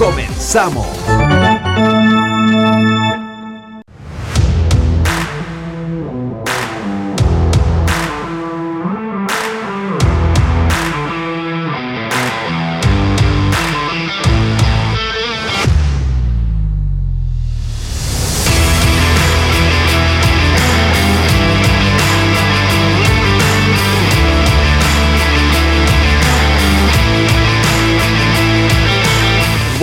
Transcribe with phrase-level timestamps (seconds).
[0.00, 0.86] Comenzamos.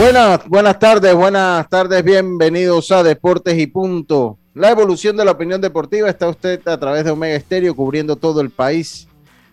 [0.09, 4.38] Buenas, buenas tardes, buenas tardes, bienvenidos a Deportes y Punto.
[4.53, 8.40] La evolución de la opinión deportiva está usted a través de Omega Estéreo cubriendo todo
[8.40, 9.09] el país,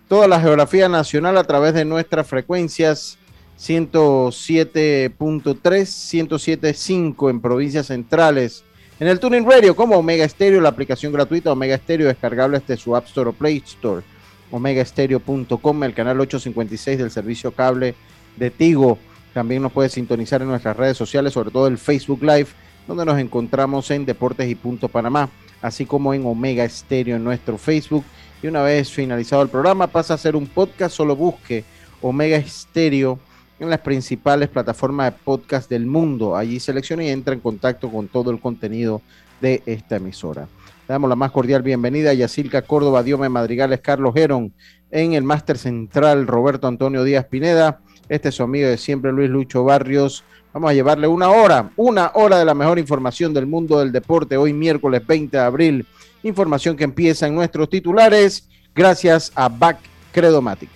[0.06, 3.18] toda la geografía nacional a través de nuestras frecuencias
[3.58, 5.16] 107.3,
[5.60, 8.62] 107.5 en provincias centrales.
[9.00, 12.94] En el Tuning Radio como Omega Estéreo, la aplicación gratuita Omega Estéreo descargable desde su
[12.94, 14.04] App Store o Play Store,
[14.52, 17.96] omegaestereo.com, el canal 856 del servicio cable
[18.36, 19.00] de Tigo.
[19.34, 22.46] También nos puede sintonizar en nuestras redes sociales, sobre todo el Facebook Live,
[22.86, 25.28] donde nos encontramos en Deportes y Punto Panamá,
[25.60, 28.04] así como en Omega Estéreo en nuestro Facebook.
[28.40, 31.64] Y una vez finalizado el programa, pasa a ser un podcast, solo busque
[32.00, 33.18] Omega Estéreo
[33.58, 36.36] en las principales plataformas de podcast del mundo.
[36.36, 39.02] Allí seleccione y entra en contacto con todo el contenido
[39.40, 40.42] de esta emisora.
[40.86, 44.52] Le damos la más cordial bienvenida a Yacilca Córdoba, Diome Madrigales, Carlos Gerón,
[44.92, 49.30] en el Máster Central, Roberto Antonio Díaz Pineda este es su amigo de siempre, Luis
[49.30, 50.24] Lucho Barrios.
[50.52, 54.36] Vamos a llevarle una hora, una hora de la mejor información del mundo del deporte.
[54.36, 55.86] Hoy miércoles 20 de abril.
[56.22, 59.78] Información que empieza en nuestros titulares gracias a Back
[60.12, 60.70] Credomatic.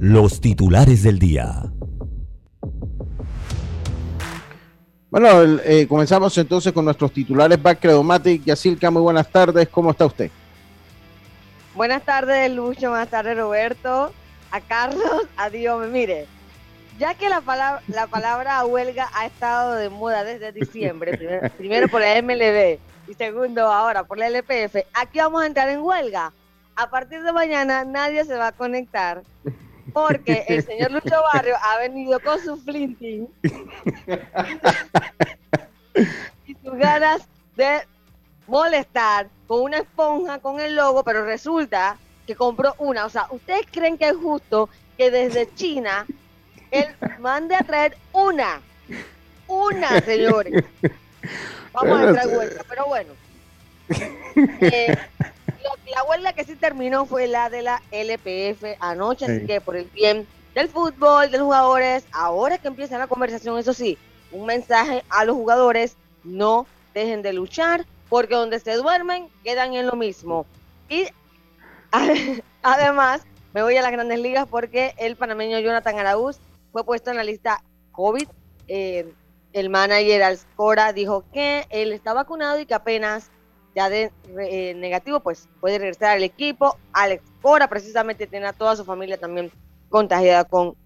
[0.00, 1.70] los titulares del día.
[5.10, 8.44] Bueno, eh, comenzamos entonces con nuestros titulares Back Credomatic.
[8.44, 9.68] Yacilca, muy buenas tardes.
[9.68, 10.30] ¿Cómo está usted?
[11.74, 12.90] Buenas tardes, Lucho.
[12.90, 14.12] Buenas tardes, Roberto.
[14.50, 15.86] A Carlos, a Dios.
[15.88, 16.26] Mire,
[16.98, 21.88] ya que la palabra, la palabra huelga ha estado de moda desde diciembre, primero, primero
[21.88, 22.78] por la MLB
[23.08, 26.32] y segundo ahora por la LPF, aquí vamos a entrar en huelga.
[26.76, 29.22] A partir de mañana nadie se va a conectar
[29.92, 33.28] porque el señor Lucho Barrio ha venido con su flinting
[36.46, 37.80] y sus ganas de
[38.46, 41.96] molestar con una esponja con el logo, pero resulta
[42.30, 43.06] que compró una.
[43.06, 46.06] O sea, ¿ustedes creen que es justo que desde China
[46.70, 46.86] él
[47.18, 48.60] mande a traer una?
[49.48, 50.64] Una, señores.
[51.72, 53.12] Vamos a entrar en huelga, pero bueno.
[54.62, 54.96] Eh,
[55.92, 59.32] la huelga que sí terminó fue la de la LPF anoche, Sí.
[59.32, 63.58] así que por el bien del fútbol, de los jugadores, ahora que empieza la conversación,
[63.58, 63.98] eso sí,
[64.30, 69.88] un mensaje a los jugadores, no dejen de luchar, porque donde se duermen quedan en
[69.88, 70.46] lo mismo.
[70.88, 71.08] Y
[72.62, 76.38] además, me voy a las grandes ligas porque el panameño Jonathan Araúz
[76.72, 77.62] fue puesto en la lista
[77.92, 78.28] COVID.
[78.68, 79.12] Eh,
[79.52, 83.30] el manager Alcora dijo que él está vacunado y que apenas
[83.74, 86.76] ya de eh, negativo, pues puede regresar al equipo.
[86.92, 89.50] Alex Cora precisamente tiene a toda su familia también
[89.88, 90.76] contagiada con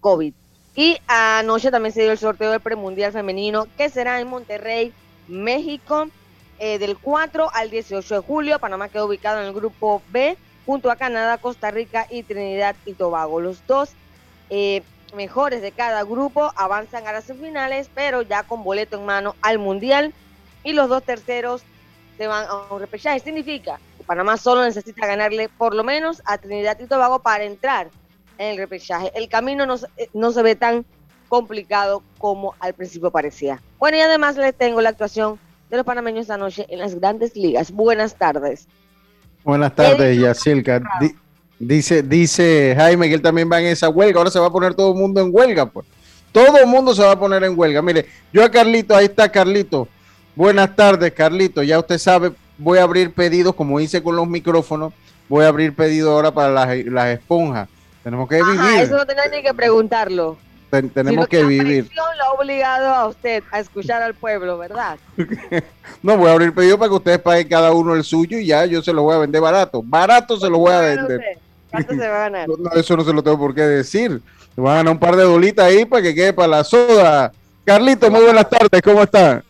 [0.00, 0.34] COVID.
[0.76, 4.92] Y anoche también se dio el sorteo del premundial femenino que será en Monterrey,
[5.28, 6.08] México,
[6.60, 8.58] eh, del 4 al 18 de julio.
[8.58, 12.92] Panamá quedó ubicado en el grupo B junto a Canadá, Costa Rica y Trinidad y
[12.92, 13.40] Tobago.
[13.40, 13.90] Los dos
[14.50, 14.82] eh,
[15.14, 19.58] mejores de cada grupo avanzan a las semifinales, pero ya con boleto en mano al
[19.58, 20.12] mundial.
[20.62, 21.62] Y los dos terceros
[22.18, 23.20] se van a un repechaje.
[23.20, 27.88] Significa que Panamá solo necesita ganarle por lo menos a Trinidad y Tobago para entrar
[28.36, 29.10] en el repechaje.
[29.14, 30.84] El camino no, eh, no se ve tan
[31.30, 33.62] complicado como al principio parecía.
[33.78, 35.40] Bueno, y además les tengo la actuación
[35.70, 37.70] de los panameños esta noche en las grandes ligas.
[37.70, 38.66] Buenas tardes.
[39.44, 40.80] Buenas tardes, Yacilca.
[41.00, 41.14] Di-
[41.58, 44.18] dice, dice Jaime que él también va en esa huelga.
[44.18, 45.86] Ahora se va a poner todo el mundo en huelga, pues.
[46.32, 47.82] Todo el mundo se va a poner en huelga.
[47.82, 49.88] Mire, yo a Carlito, ahí está Carlito.
[50.36, 51.62] Buenas tardes, Carlito.
[51.62, 54.92] Ya usted sabe, voy a abrir pedidos, como hice con los micrófonos,
[55.28, 57.68] voy a abrir pedidos ahora para las, las esponjas.
[58.04, 58.80] Tenemos que Ajá, vivir.
[58.82, 60.38] eso no tenía ni que preguntarlo.
[60.70, 61.90] Ten- tenemos que la vivir.
[61.94, 64.98] lo ha obligado a usted a escuchar al pueblo, ¿verdad?
[66.02, 68.64] No, voy a abrir pedido para que ustedes paguen cada uno el suyo y ya
[68.64, 69.82] yo se los voy a vender barato.
[69.84, 71.38] Barato se los voy a ¿Cuánto vender.
[71.70, 72.48] ¿Cuánto se va a ganar?
[72.58, 74.20] No, eso no se lo tengo por qué decir.
[74.56, 77.32] Van a ganar un par de dolitas ahí para que quede para la soda.
[77.64, 79.42] Carlito, muy buenas tardes, ¿cómo están?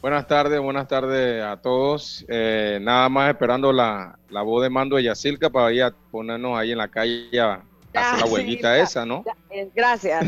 [0.00, 2.24] Buenas tardes, buenas tardes a todos.
[2.28, 6.56] Eh, nada más esperando la, la, voz de mando de Yacilca para ir a ponernos
[6.56, 7.60] ahí en la calle a
[7.92, 9.24] la vueltita esa, ¿no?
[9.50, 10.26] Eh, gracias.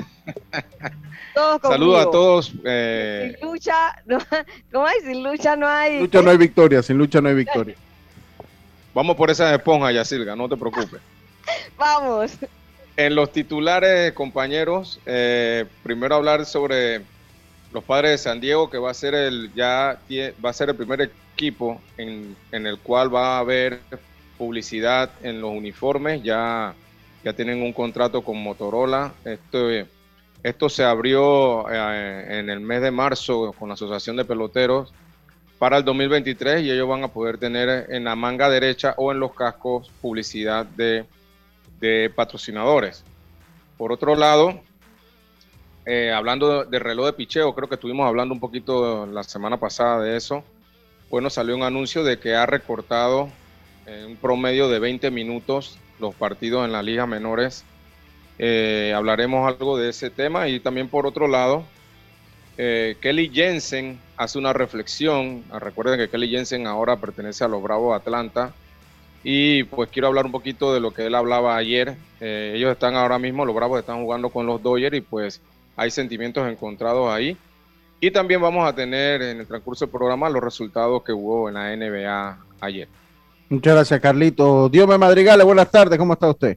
[1.63, 2.53] Saludos a todos.
[2.65, 3.37] Eh...
[3.39, 4.19] Sin lucha, no,
[4.73, 5.01] ¿cómo hay?
[5.01, 5.93] Sin lucha no hay.
[5.93, 7.75] Sin lucha no hay victoria, sin lucha no hay victoria.
[8.95, 11.01] Vamos por esa esponja, Yacilca, no te preocupes.
[11.79, 12.33] Vamos.
[12.97, 17.03] En los titulares, compañeros, eh, primero hablar sobre
[17.73, 19.99] los padres de San Diego, que va a ser el ya
[20.45, 23.81] va a ser el primer equipo en, el cual va a haber
[24.37, 26.23] publicidad en los uniformes.
[26.23, 26.75] Ya,
[27.25, 29.13] ya tienen un contrato con Motorola.
[29.25, 29.69] Esto,
[30.43, 34.93] esto se abrió eh, en el mes de marzo con la Asociación de Peloteros
[35.59, 39.21] para el 2023 y ellos van a poder tener en la manga derecha o en
[39.21, 41.05] los cascos publicidad de,
[41.81, 43.05] de patrocinadores.
[43.77, 44.61] Por otro lado,
[45.87, 50.01] eh, hablando de, reloj de picheo, creo que estuvimos hablando un poquito la semana pasada
[50.03, 50.45] de eso.
[51.11, 53.29] Bueno, salió un anuncio de que ha recortado
[53.87, 57.65] en un promedio de 20 minutos los partidos en la liga menores.
[58.39, 61.65] Eh, hablaremos algo de ese tema y también por otro lado,
[62.57, 65.45] eh, Kelly Jensen hace una reflexión.
[65.53, 68.53] Recuerden que Kelly Jensen ahora pertenece a los Bravos de Atlanta.
[69.23, 71.97] Y pues quiero hablar un poquito de lo que él hablaba ayer.
[72.21, 75.43] ellos están ahora mismo, los Bravos están jugando con los Dodgers y pues
[75.77, 77.37] hay sentimientos encontrados ahí.
[78.01, 81.55] Y también vamos a tener en el transcurso del programa los resultados que hubo en
[81.55, 82.89] la NBA ayer.
[83.51, 84.69] Muchas gracias, Carlito.
[84.69, 86.57] Dios me madrigale, buenas tardes, ¿cómo está usted?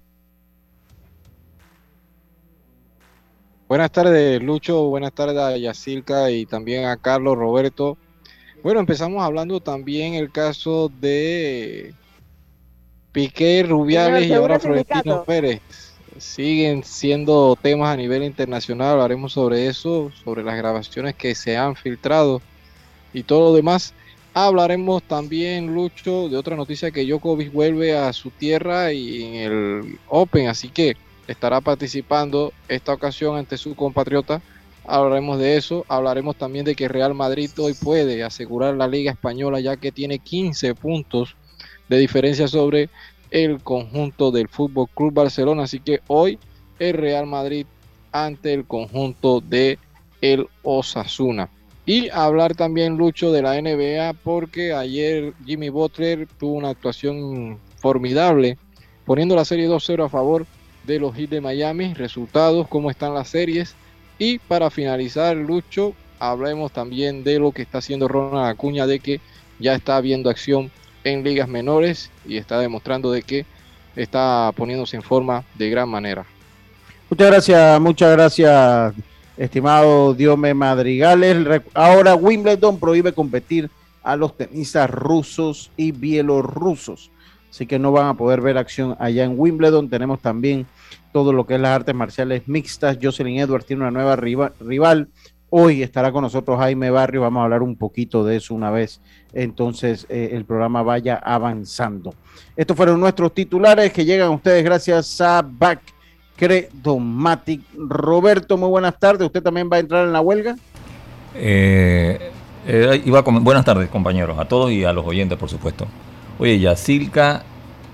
[3.68, 4.84] Buenas tardes, Lucho.
[4.84, 7.98] Buenas tardes a Yacilca y también a Carlos Roberto.
[8.62, 11.96] Bueno, empezamos hablando también el caso de
[13.12, 15.62] Piqué Rubiales y ahora Florentino Pérez
[16.20, 21.76] siguen siendo temas a nivel internacional, hablaremos sobre eso, sobre las grabaciones que se han
[21.76, 22.40] filtrado
[23.14, 23.96] y todo lo demás.
[24.36, 30.00] Hablaremos también, Lucho, de otra noticia que Djokovic vuelve a su tierra y en el
[30.08, 30.98] Open, así que
[31.28, 34.42] estará participando esta ocasión ante su compatriota.
[34.86, 39.60] Hablaremos de eso, hablaremos también de que Real Madrid hoy puede asegurar la Liga Española
[39.60, 41.36] ya que tiene 15 puntos
[41.88, 42.90] de diferencia sobre
[43.30, 45.64] el conjunto del Fútbol Club Barcelona.
[45.64, 46.40] Así que hoy
[46.80, 47.68] el Real Madrid
[48.12, 49.78] ante el conjunto de
[50.22, 51.50] el Osasuna.
[51.86, 58.58] Y hablar también, Lucho, de la NBA, porque ayer Jimmy Butler tuvo una actuación formidable,
[59.06, 60.46] poniendo la serie 2-0 a favor
[60.86, 61.94] de los Heat de Miami.
[61.94, 63.76] Resultados, cómo están las series.
[64.18, 69.20] Y para finalizar, Lucho, hablemos también de lo que está haciendo Ronald Acuña, de que
[69.60, 70.72] ya está viendo acción
[71.04, 73.46] en ligas menores y está demostrando de que
[73.96, 76.26] está poniéndose en forma de gran manera.
[77.10, 78.94] Muchas gracias, muchas gracias,
[79.38, 81.62] estimado Diome Madrigales.
[81.74, 83.70] Ahora Wimbledon prohíbe competir
[84.04, 87.12] a los tenistas rusos y bielorrusos.
[87.50, 89.90] Así que no van a poder ver acción allá en Wimbledon.
[89.90, 90.66] Tenemos también
[91.12, 92.98] todo lo que es las artes marciales mixtas.
[93.02, 95.08] Jocelyn Edwards tiene una nueva rival
[95.56, 99.00] Hoy estará con nosotros Jaime Barrio, vamos a hablar un poquito de eso una vez
[99.34, 102.16] entonces eh, el programa vaya avanzando.
[102.56, 105.82] Estos fueron nuestros titulares que llegan a ustedes gracias a Back
[106.36, 107.62] Credomatic.
[107.78, 109.26] Roberto, muy buenas tardes.
[109.26, 110.56] ¿Usted también va a entrar en la huelga?
[111.36, 112.32] Eh,
[112.68, 115.88] eh, iba buenas tardes, compañeros, a todos y a los oyentes, por supuesto.
[116.40, 117.44] Oye, Yacilca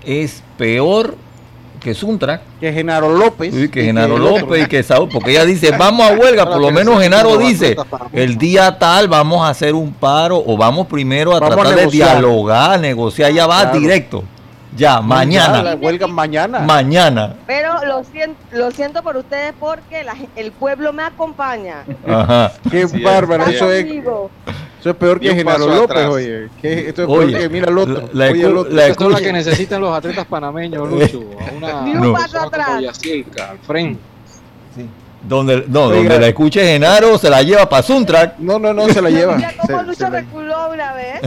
[0.04, 1.16] es peor
[1.80, 2.42] que Suntra.
[2.60, 3.70] Que Genaro López.
[3.70, 7.00] que Genaro López y que Saúl, porque ella dice, vamos a huelga, por lo menos
[7.02, 7.76] Genaro dice,
[8.12, 12.78] el día tal vamos a hacer un paro o vamos primero a tratar de dialogar,
[12.78, 14.22] negociar, ya va directo.
[14.76, 15.62] Ya, mañana.
[15.62, 16.60] La huelga mañana.
[16.60, 17.34] Mañana.
[17.46, 20.04] Pero lo siento, lo siento por ustedes porque
[20.36, 21.84] el pueblo me acompaña.
[22.06, 22.52] Ajá.
[22.70, 23.86] Qué bárbaro, eso es.
[24.80, 26.44] Eso es peor que Genaro López, oye.
[26.62, 28.08] esto es peor que, mira, Loto.
[28.14, 31.20] La, la, esto es la que necesitan los atletas panameños, Lucho.
[31.54, 32.68] Una, Ni un paso atrás.
[32.70, 34.00] al frente.
[34.74, 34.88] Sí.
[35.22, 38.38] Donde, no, donde la escuche Genaro se la lleva para Suntrack.
[38.38, 39.36] No, no, no, se la lleva.
[39.36, 41.20] Mira cómo Lucho reculó una vez.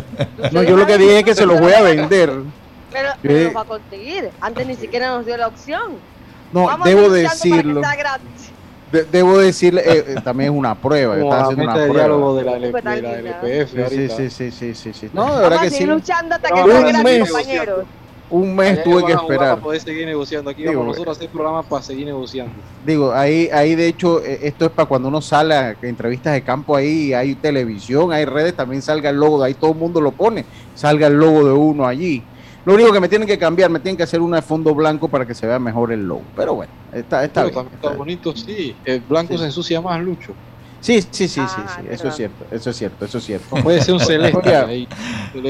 [0.51, 2.31] No, yo lo que dije es que se los voy a vender.
[2.93, 4.29] Pero, pero lo va a conseguir.
[4.39, 5.93] Antes ni siquiera nos dio la opción.
[6.53, 7.81] No, debo decirlo
[9.12, 11.17] debo decirle, eh, eh, también es una prueba.
[11.17, 11.93] está haciendo una prueba.
[11.93, 13.89] diálogo de la, LPF.
[13.89, 15.09] Sí, sí, sí, sí, sí, sí.
[15.13, 15.85] No, de verdad que sí.
[15.85, 17.85] luchando hasta que un mes, compañeros.
[18.29, 19.50] Un mes tuve que esperar.
[19.50, 20.50] Para poder seguir negociando.
[20.50, 22.53] Aquí vamos nosotros a hacer programas para seguir negociando.
[22.85, 26.41] Digo, ahí, ahí de hecho, eh, esto es para cuando uno sale a entrevistas de
[26.41, 30.01] campo ahí, hay televisión, hay redes, también salga el logo, de ahí todo el mundo
[30.01, 32.23] lo pone, salga el logo de uno allí.
[32.65, 35.10] Lo único que me tienen que cambiar, me tienen que hacer una de fondo blanco
[35.10, 36.24] para que se vea mejor el logo.
[36.36, 38.75] Pero bueno, está, está, bien, está, bonito, sí.
[38.86, 40.34] El blanco se ensucia más, Lucho.
[40.84, 43.55] Sí, sí, sí, sí, ah, sí, eso es cierto, eso es cierto, eso es cierto.
[43.55, 44.88] Puede ser un celeste.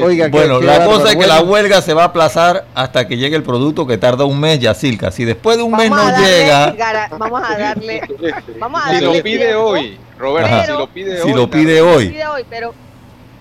[0.03, 3.36] Oiga, bueno, la cosa es que la huelga se va a aplazar hasta que llegue
[3.36, 5.10] el producto que tarda un mes, Yacilca.
[5.10, 6.75] Si después de un mes no llega.
[7.17, 8.01] Vamos a darle.
[8.60, 11.34] Vamos a darle si lo pide hoy, Roberto, si lo pide si hoy.
[11.34, 12.10] Lo pide hoy.
[12.10, 12.70] pide hoy, pero.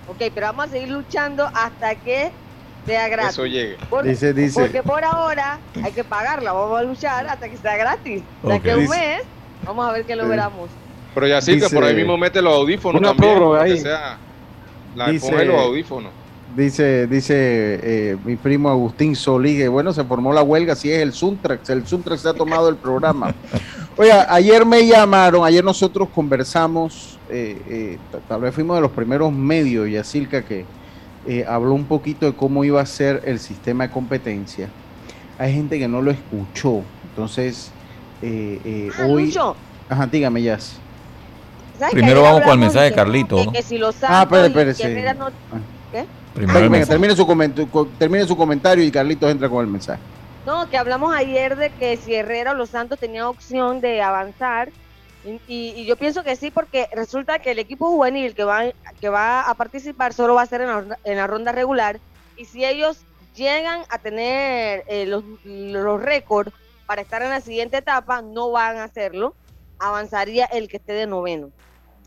[0.09, 2.33] Ok, pero vamos a seguir luchando hasta que
[2.87, 3.33] sea gratis.
[3.33, 3.77] Eso llegue.
[4.05, 4.61] dice, dice.
[4.61, 8.23] Porque por ahora hay que pagarla, vamos a luchar hasta que sea gratis.
[8.43, 9.23] De que un mes,
[9.65, 10.69] vamos a ver que logramos.
[11.15, 13.43] Pero ya sí, que por ahí mismo mete los audífonos también.
[13.59, 13.79] Ahí.
[13.79, 14.19] Sea,
[14.95, 16.11] la, dice, los audífonos.
[16.57, 17.35] Dice, dice
[17.83, 21.87] eh, mi primo Agustín Solí, bueno, se formó la huelga, si es el Suntrax, el
[21.87, 23.35] Suntrax se ha tomado el programa.
[23.97, 27.99] Oiga, ayer me llamaron, ayer nosotros conversamos, eh, eh,
[28.29, 30.67] tal vez fuimos de los primeros medios, Yacilca, que
[31.49, 34.69] habló un poquito de cómo iba a ser el sistema de competencia.
[35.39, 37.71] Hay gente que no lo escuchó, entonces
[38.23, 39.35] ah, hoy...
[39.89, 40.79] Ajá, dígame, Yas.
[41.91, 43.37] Primero vamos con el mensaje de Carlito.
[44.03, 45.31] ah, espere, espere, ah.
[45.91, 46.07] ¿Qué?
[46.35, 50.01] Primero termine, su termine su comentario y Carlitos entra con el mensaje.
[50.47, 54.71] No, que hablamos ayer de que si Herrera o Los Santos tenía opción de avanzar.
[55.25, 58.65] Y, yo pienso que sí, porque resulta que el equipo juvenil que va,
[59.01, 62.01] que va a participar solo va a ser en la, ronda regular.
[62.37, 66.53] Y si ellos llegan a tener eh, los, los récords
[66.87, 69.35] para estar en la siguiente etapa, no van a hacerlo.
[69.79, 71.51] Avanzaría el que esté de noveno.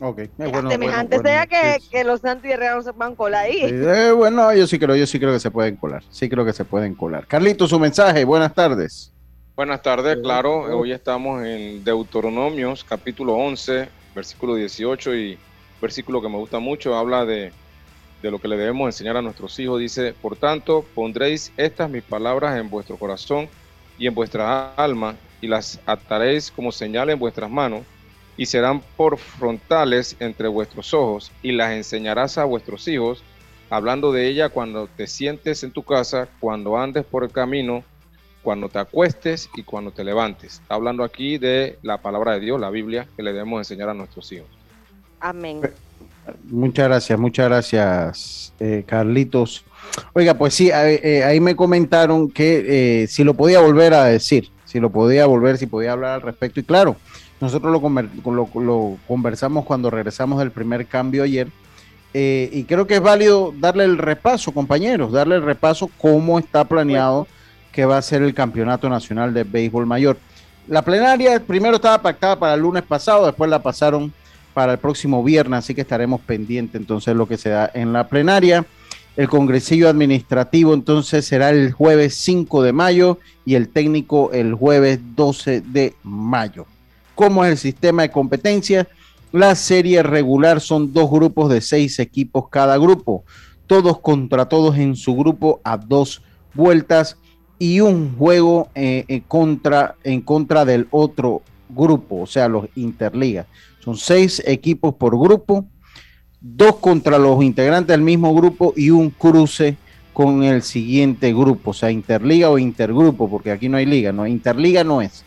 [0.00, 3.60] Ok, bueno, semejante sea que, los Santos y Herrera no se puedan colar ahí.
[3.62, 6.02] Eh, bueno, yo sí creo, yo sí creo que se pueden colar.
[6.10, 7.26] Sí creo que se pueden colar.
[7.26, 9.12] Carlito, su mensaje, buenas tardes.
[9.56, 10.64] Buenas tardes, claro.
[10.78, 15.38] Hoy estamos en Deuteronomios, capítulo 11, versículo 18 y
[15.80, 17.52] versículo que me gusta mucho, habla de,
[18.20, 19.80] de lo que le debemos enseñar a nuestros hijos.
[19.80, 23.48] Dice, por tanto, pondréis estas mis palabras en vuestro corazón
[23.96, 27.80] y en vuestra alma y las ataréis como señal en vuestras manos
[28.36, 33.24] y serán por frontales entre vuestros ojos, y las enseñarás a vuestros hijos,
[33.70, 37.82] hablando de ella cuando te sientes en tu casa, cuando andes por el camino,
[38.46, 40.60] cuando te acuestes y cuando te levantes.
[40.60, 43.94] Está hablando aquí de la palabra de Dios, la Biblia, que le debemos enseñar a
[43.94, 44.46] nuestros hijos.
[45.18, 45.62] Amén.
[46.44, 49.64] Muchas gracias, muchas gracias, eh, Carlitos.
[50.12, 54.48] Oiga, pues sí, eh, ahí me comentaron que eh, si lo podía volver a decir,
[54.64, 56.60] si lo podía volver, si podía hablar al respecto.
[56.60, 56.94] Y claro,
[57.40, 61.48] nosotros lo, conversamos cuando regresamos del primer cambio ayer.
[62.14, 66.62] Eh, y creo que es válido darle el repaso, compañeros, darle el repaso cómo está
[66.62, 67.26] planeado
[67.76, 70.18] que va a ser el Campeonato Nacional de Béisbol Mayor.
[70.66, 74.12] La plenaria primero estaba pactada para el lunes pasado, después la pasaron
[74.52, 78.08] para el próximo viernes, así que estaremos pendientes entonces lo que se da en la
[78.08, 78.64] plenaria.
[79.16, 84.98] El congresillo administrativo entonces será el jueves 5 de mayo y el técnico el jueves
[85.14, 86.66] 12 de mayo
[87.16, 88.86] cómo es el sistema de competencia.
[89.32, 93.24] La serie regular son dos grupos de seis equipos cada grupo,
[93.66, 96.22] todos contra todos en su grupo a dos
[96.54, 97.16] vueltas
[97.58, 103.46] y un juego eh, en, contra, en contra del otro grupo, o sea, los interligas.
[103.80, 105.64] Son seis equipos por grupo,
[106.40, 109.76] dos contra los integrantes del mismo grupo y un cruce
[110.12, 114.26] con el siguiente grupo, o sea, interliga o intergrupo, porque aquí no hay liga, no,
[114.26, 115.24] interliga no es.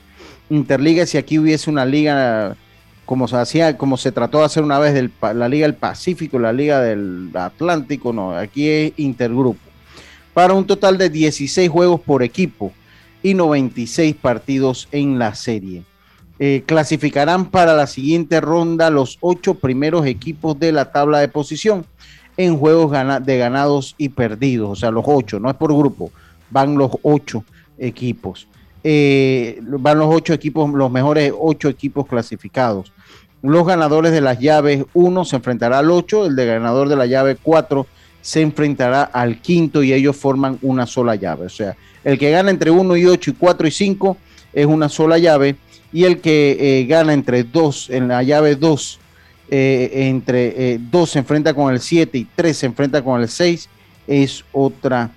[0.50, 2.56] Interliga si aquí hubiese una liga
[3.06, 6.54] como se hacía, como se trató de hacer una vez la Liga del Pacífico, la
[6.54, 9.69] Liga del Atlántico, no, aquí es intergrupo.
[10.34, 12.72] Para un total de 16 juegos por equipo
[13.22, 15.84] y 96 partidos en la serie.
[16.40, 21.86] Eh, clasificarán para la siguiente ronda los ocho primeros equipos de la tabla de posición
[22.38, 22.96] en juegos
[23.26, 26.10] de ganados y perdidos, o sea, los ocho, no es por grupo,
[26.50, 27.44] van los ocho
[27.78, 28.48] equipos
[28.84, 32.94] eh, van los ocho equipos, los mejores ocho equipos clasificados.
[33.42, 37.06] Los ganadores de las llaves 1 se enfrentará al 8, el de ganador de la
[37.06, 37.88] llave 4
[38.30, 41.48] se enfrentará al quinto y ellos forman una sola llave.
[41.48, 44.18] O sea, el que gana entre 1 y 8 y 4 y 5
[44.54, 45.56] es una sola llave
[45.92, 49.00] y el que eh, gana entre 2 en la llave 2,
[49.50, 53.28] eh, entre 2 eh, se enfrenta con el 7 y 3 se enfrenta con el
[53.30, 53.68] 6
[54.06, 55.10] es otra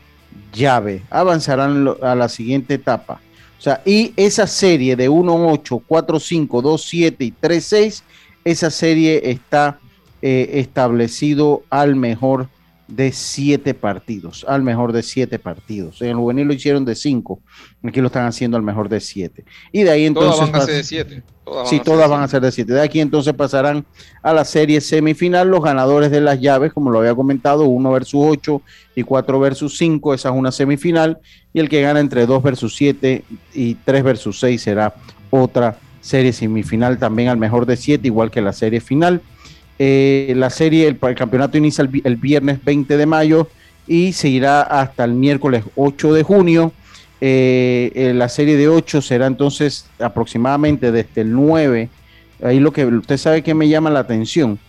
[0.50, 1.02] llave.
[1.10, 3.20] Avanzarán a la siguiente etapa.
[3.58, 8.04] O sea, y esa serie de 1, 8, 4, 5, 2, 7 y 3, 6,
[8.42, 9.78] esa serie está
[10.22, 12.48] eh, establecido al mejor
[12.88, 16.02] de siete partidos, al mejor de siete partidos.
[16.02, 17.40] En el juvenil lo hicieron de cinco,
[17.82, 19.44] aquí lo están haciendo al mejor de siete.
[19.70, 20.36] Y de ahí entonces...
[20.36, 21.22] Todas van a ser de siete.
[21.64, 22.72] sí, todas van a ser de siete.
[22.72, 23.84] De aquí entonces pasarán
[24.22, 28.20] a la serie semifinal los ganadores de las llaves, como lo había comentado, uno versus
[28.22, 28.62] ocho
[28.94, 31.18] y cuatro versus cinco, esa es una semifinal.
[31.52, 33.24] Y el que gana entre dos versus siete
[33.54, 34.94] y tres versus seis será
[35.30, 39.22] otra serie semifinal también al mejor de siete, igual que la serie final.
[39.84, 43.48] Eh, la serie, el, campeonato inicia el, viernes 20 de mayo
[43.88, 46.72] y seguirá hasta el miércoles 8 de junio.
[47.20, 51.88] Eh, eh, la serie de 8 será entonces aproximadamente desde el 9.
[52.44, 54.60] Ahí lo que usted sabe que me llama la atención,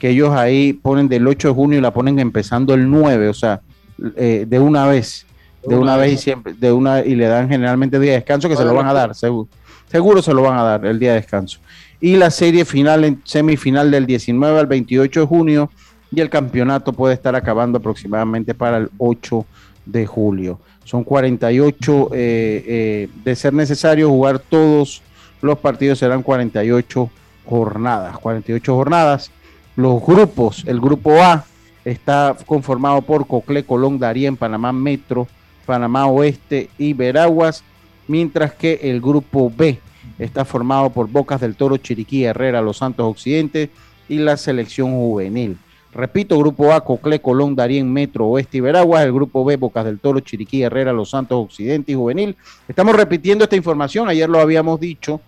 [0.00, 3.34] que ellos ahí ponen del 8 de junio y la ponen empezando el 9, o
[3.34, 3.60] sea,
[3.96, 5.26] de una vez,
[5.64, 8.56] de una, vez y siempre, de una y le dan generalmente día de descanso que
[8.56, 9.48] se lo van a dar, seguro,
[9.88, 11.60] seguro se lo van a dar el día de descanso
[12.00, 15.70] y la serie final en semifinal del 19 al 28 de junio
[16.10, 19.44] y el campeonato puede estar acabando aproximadamente para el 8
[19.86, 20.60] de julio.
[20.84, 25.02] Son 48, eh, eh, de ser necesario jugar todos
[25.42, 27.10] los partidos serán 48
[27.44, 29.30] jornadas, 48 jornadas.
[29.76, 31.44] Los grupos, el grupo A
[31.84, 35.28] está conformado por Cocle, Colón, Darien, Panamá Metro,
[35.66, 37.62] Panamá Oeste y Veraguas,
[38.08, 39.78] mientras que el grupo B
[40.18, 43.70] está formado por Bocas del Toro, Chiriquí, Herrera, Los Santos Occidente
[44.08, 45.58] y la selección juvenil.
[45.92, 49.04] Repito, grupo A, Cocle, Colón, Darien, Metro, Oeste y Veraguas.
[49.04, 52.36] El grupo B, Bocas del Toro, Chiriquí, Herrera, Los Santos Occidente y Juvenil.
[52.68, 55.22] Estamos repitiendo esta información, ayer lo habíamos dicho,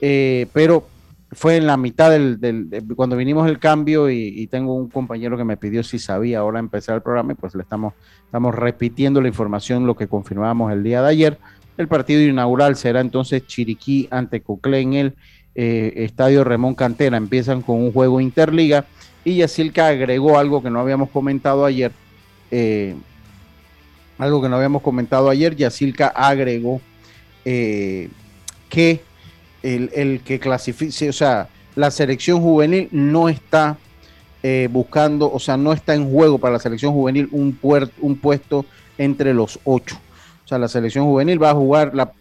[0.00, 0.86] eh, pero
[1.34, 2.38] fue en la mitad del,
[2.96, 6.96] cuando vinimos el cambio y, tengo un compañero que me pidió si sabía ahora empezar
[6.96, 11.02] el programa y pues le estamos, estamos repitiendo la información, lo que confirmábamos el día
[11.02, 11.38] de ayer.
[11.76, 15.14] El partido inaugural será entonces Chiriquí ante Coclé en el
[15.56, 17.16] eh, Estadio Remón Cantera.
[17.16, 18.84] Empiezan con un juego interliga
[19.24, 21.90] y Yacilca agregó algo que no habíamos comentado ayer.
[22.50, 22.94] Eh,
[24.18, 25.56] algo que no habíamos comentado ayer.
[25.56, 26.80] Yacilca agregó
[27.44, 28.08] eh,
[28.68, 29.00] que
[29.64, 33.78] el, que clasifique, o sea, la selección juvenil no está
[34.70, 37.58] buscando, o sea, no está en juego para la selección juvenil un,
[38.02, 38.66] un puesto
[38.98, 39.98] entre los ocho.
[40.44, 42.12] O sea, la selección juvenil va a jugar la,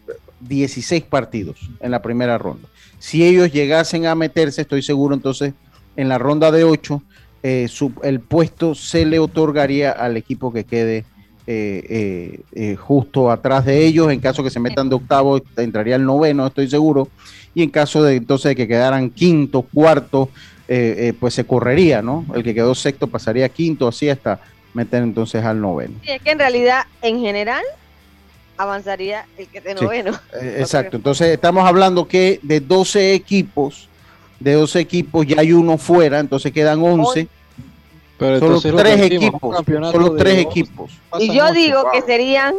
[0.48, 2.68] 16 partidos en la primera ronda.
[3.00, 5.54] Si ellos llegasen a meterse, estoy seguro entonces,
[5.96, 7.02] en la ronda de 8,
[7.44, 7.68] eh,
[8.04, 11.06] el puesto se le otorgaría al equipo que quede
[11.46, 14.12] eh, eh, justo atrás de ellos.
[14.12, 17.10] En caso que se metan de octavo, entraría el noveno, estoy seguro.
[17.54, 20.30] Y en caso de entonces de que quedaran quinto, cuarto,
[21.20, 22.26] pues se correría, ¿no?
[22.34, 24.40] El que quedó sexto pasaría quinto, así hasta
[24.74, 25.94] meter entonces al noveno.
[26.04, 27.64] Sí, es que en realidad, en general,
[28.58, 30.12] avanzaría el que esté noveno.
[30.34, 33.90] Eh, exacto, entonces estamos hablando que de 12 equipos,
[34.40, 37.28] de 12 equipos ya hay uno fuera, entonces quedan 11.
[38.18, 40.92] Pero solo tres equipos, solo tres equipos.
[41.20, 42.54] Y yo digo que serían,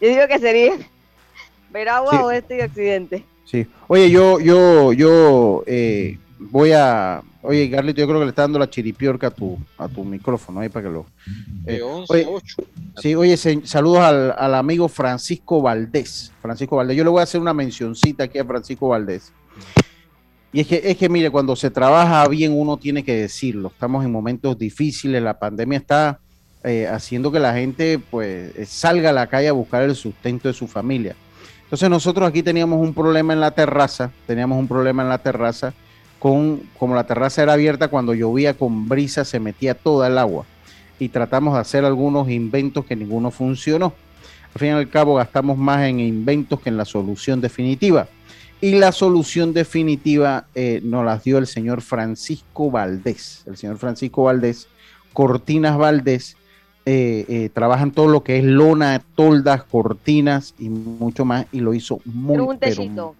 [0.00, 0.78] yo digo que serían
[1.70, 3.24] Veragua, Oeste y Occidente.
[3.44, 3.66] Sí.
[3.86, 8.58] Oye, yo, yo, yo eh, voy a, Oye, Carlito, yo creo que le está dando
[8.58, 11.06] la chiripiorca a tu, a tu micrófono ahí para que lo.
[11.66, 12.56] Eh, oye, 8.
[12.96, 16.32] Sí, oye, saludos al, amigo Francisco Valdés.
[16.40, 16.96] Francisco Valdés.
[16.96, 19.30] Yo le voy a hacer una mencioncita aquí a Francisco Valdés.
[20.54, 23.68] Y es que, es que, mire, cuando se trabaja bien, uno tiene que decirlo.
[23.68, 26.20] Estamos en momentos difíciles, la pandemia está
[26.62, 30.54] eh, haciendo que la gente pues salga a la calle a buscar el sustento de
[30.54, 31.14] su familia.
[31.64, 35.74] Entonces nosotros aquí teníamos un problema en la terraza, teníamos un problema en la terraza
[36.78, 40.46] como la terraza era abierta, cuando llovía con brisa se metía toda el agua.
[40.98, 43.92] Y tratamos de hacer algunos inventos que ninguno funcionó.
[44.54, 48.08] Al fin y al cabo gastamos más en inventos que en la solución definitiva.
[48.62, 53.42] Y la solución definitiva eh, nos la dio el señor Francisco Valdés.
[53.46, 54.68] El señor Francisco Valdés,
[55.12, 56.38] Cortinas Valdés,
[56.86, 61.44] eh, eh, trabajan todo lo que es lona, toldas, cortinas y mucho más.
[61.52, 63.14] Y lo hizo muy, pero,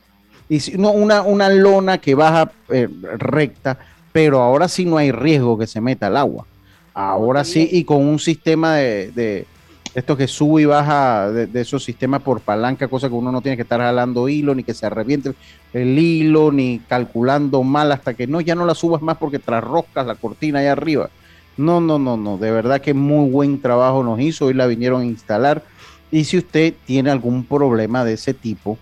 [0.48, 3.78] y no, una, una lona que baja eh, recta,
[4.12, 6.46] pero ahora sí no hay riesgo que se meta el agua.
[6.92, 9.46] Ahora sí, y con un sistema de, de
[9.94, 13.56] esto que sube y baja de, esos sistemas por palanca, cosa que uno no tiene
[13.56, 15.34] que estar jalando hilo, ni que se reviente
[15.72, 20.06] el hilo, ni calculando mal hasta que no, ya no la subas más porque trasroscas
[20.06, 21.10] la cortina allá arriba.
[21.56, 25.02] No, no, no, no, de verdad que muy buen trabajo nos hizo, hoy la vinieron
[25.02, 25.62] a instalar.
[26.10, 28.76] Y si usted tiene algún problema de ese tipo,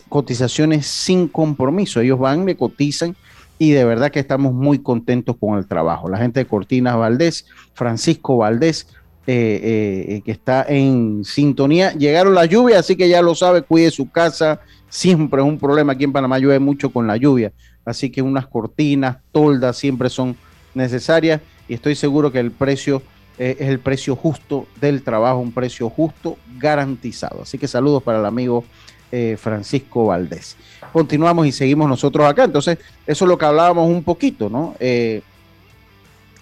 [0.09, 2.01] cotizaciones sin compromiso.
[2.01, 3.15] Ellos van, le cotizan
[3.57, 6.09] y de verdad que estamos muy contentos con el trabajo.
[6.09, 8.87] La gente de Cortinas Valdés, Francisco Valdés,
[9.25, 11.93] que está en sintonía.
[11.93, 14.61] Llegaron las lluvias, así que ya lo sabe, cuide su casa.
[14.89, 17.53] Siempre es un problema aquí en Panamá, llueve mucho con la lluvia.
[17.85, 20.35] Así que unas cortinas, toldas siempre son
[20.73, 23.01] necesarias y estoy seguro que el precio
[23.37, 27.41] es el precio justo del trabajo, un precio justo garantizado.
[27.41, 28.63] Así que saludos para el amigo
[29.11, 30.55] eh, Francisco Valdés.
[30.93, 32.45] Continuamos y seguimos nosotros acá.
[32.45, 34.73] Entonces, eso es lo que hablábamos un poquito, ¿no?
[34.79, 35.21] Eh,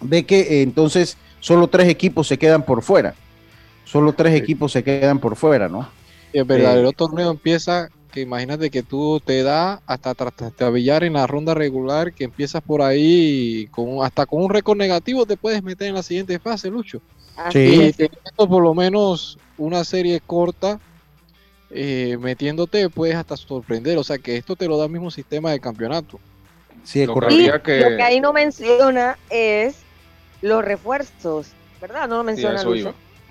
[0.02, 3.16] de que eh, entonces solo tres equipos se quedan por fuera.
[3.86, 5.90] Solo tres equipos se quedan por fuera, ¿no?
[6.32, 11.28] Y el verdadero torneo empieza que imagínate que tú te da hasta trastabillar en la
[11.28, 15.88] ronda regular, que empiezas por ahí con hasta con un récord negativo te puedes meter
[15.88, 17.02] en la siguiente fase, Lucho.
[17.52, 17.94] Sí.
[17.98, 20.80] Y por lo menos una serie corta
[21.72, 23.98] eh, metiéndote puedes hasta sorprender.
[23.98, 26.20] O sea que esto te lo da el mismo sistema de campeonato.
[26.84, 27.48] Sí, lo que...
[27.48, 27.62] Lo
[27.98, 29.76] que ahí no menciona es
[30.42, 31.48] los refuerzos,
[31.82, 32.08] ¿verdad?
[32.08, 32.64] No lo menciona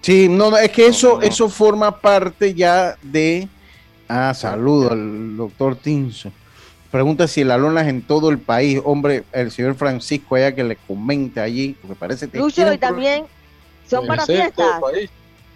[0.00, 3.48] sí, no, es que eso, eso forma parte ya de.
[4.08, 6.32] Ah, saludo al doctor Tinso.
[6.90, 8.80] Pregunta si el alona es en todo el país.
[8.82, 12.38] Hombre, el señor Francisco allá que le comente allí, porque parece que.
[12.38, 13.26] Lucho, y también
[13.86, 14.80] son para fiestas.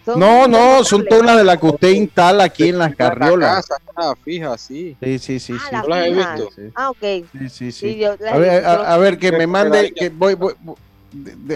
[0.05, 3.67] No, no, son todas las de las que usted instala aquí en las carriolas.
[3.97, 4.97] La fija, sí.
[5.01, 5.55] Sí, sí, sí.
[5.73, 6.49] Ah, las he visto.
[6.75, 6.99] Ah, ok.
[7.01, 8.05] Sí, sí, sí.
[8.05, 10.55] a, ver, a, ver, que me mande, que voy, voy,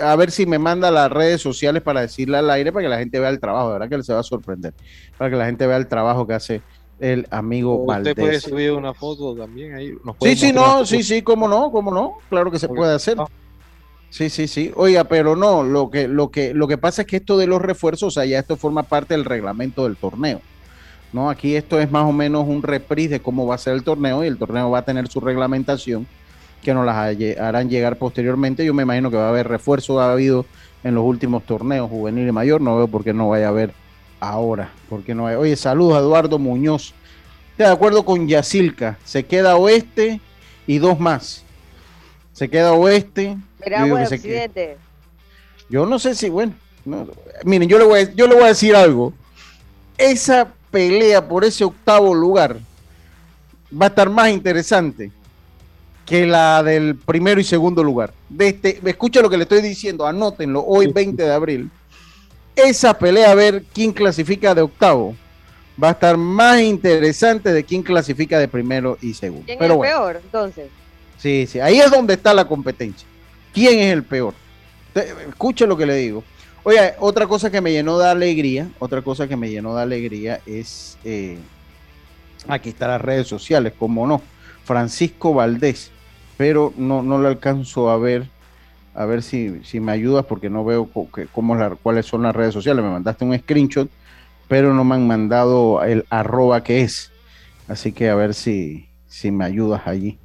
[0.02, 2.98] a ver si me manda las redes sociales para decirle al aire para que la
[2.98, 3.68] gente vea el trabajo.
[3.68, 4.74] De verdad que se va a sorprender.
[5.16, 6.62] Para que la gente vea el trabajo que hace
[7.00, 8.12] el amigo Valdés.
[8.12, 9.94] Usted puede subir una foto también ahí.
[10.22, 12.14] sí, sí, no, sí, sí, cómo no, cómo no.
[12.28, 13.16] Claro que se puede hacer.
[13.18, 13.26] Ah.
[14.10, 14.72] Sí, sí, sí.
[14.76, 17.60] Oiga, pero no, lo que, lo que, lo que pasa es que esto de los
[17.60, 20.40] refuerzos, o sea, ya esto forma parte del reglamento del torneo.
[21.12, 21.30] ¿no?
[21.30, 24.24] Aquí esto es más o menos un reprise de cómo va a ser el torneo
[24.24, 26.06] y el torneo va a tener su reglamentación
[26.62, 26.96] que nos las
[27.38, 28.64] harán llegar posteriormente.
[28.64, 30.46] Yo me imagino que va a haber refuerzo, ha habido
[30.82, 33.72] en los últimos torneos juvenil y mayor, no veo por qué no vaya a haber
[34.20, 35.36] ahora, porque no hay.
[35.36, 36.94] Oye, saludos a Eduardo Muñoz.
[37.52, 40.20] Estoy de acuerdo con Yacilca, se queda oeste
[40.66, 41.42] y dos más.
[42.32, 43.38] Se queda oeste,
[45.68, 46.52] yo no sé si, bueno,
[47.44, 49.12] miren, yo le, voy a, yo le voy a decir algo.
[49.98, 52.58] Esa pelea por ese octavo lugar
[53.72, 55.10] va a estar más interesante
[56.04, 58.12] que la del primero y segundo lugar.
[58.28, 61.70] De este, escucha lo que le estoy diciendo, anótenlo, hoy 20 de abril.
[62.56, 65.14] Esa pelea a ver quién clasifica de octavo
[65.82, 69.44] va a estar más interesante de quién clasifica de primero y segundo.
[69.44, 70.68] ¿Quién es el peor, entonces?
[71.18, 73.06] Sí, sí, ahí es donde está la competencia.
[73.52, 74.34] ¿Quién es el peor?
[75.28, 76.24] Escuche lo que le digo.
[76.62, 80.40] Oye, otra cosa que me llenó de alegría, otra cosa que me llenó de alegría
[80.46, 81.38] es, eh,
[82.48, 84.20] aquí están las redes sociales, como no,
[84.64, 85.92] Francisco Valdés,
[86.36, 88.26] pero no, no lo alcanzo a ver,
[88.96, 90.88] a ver si, si me ayudas porque no veo
[91.32, 92.82] cómo la, cuáles son las redes sociales.
[92.82, 93.90] Me mandaste un screenshot,
[94.48, 97.12] pero no me han mandado el arroba que es.
[97.68, 100.18] Así que a ver si, si me ayudas allí.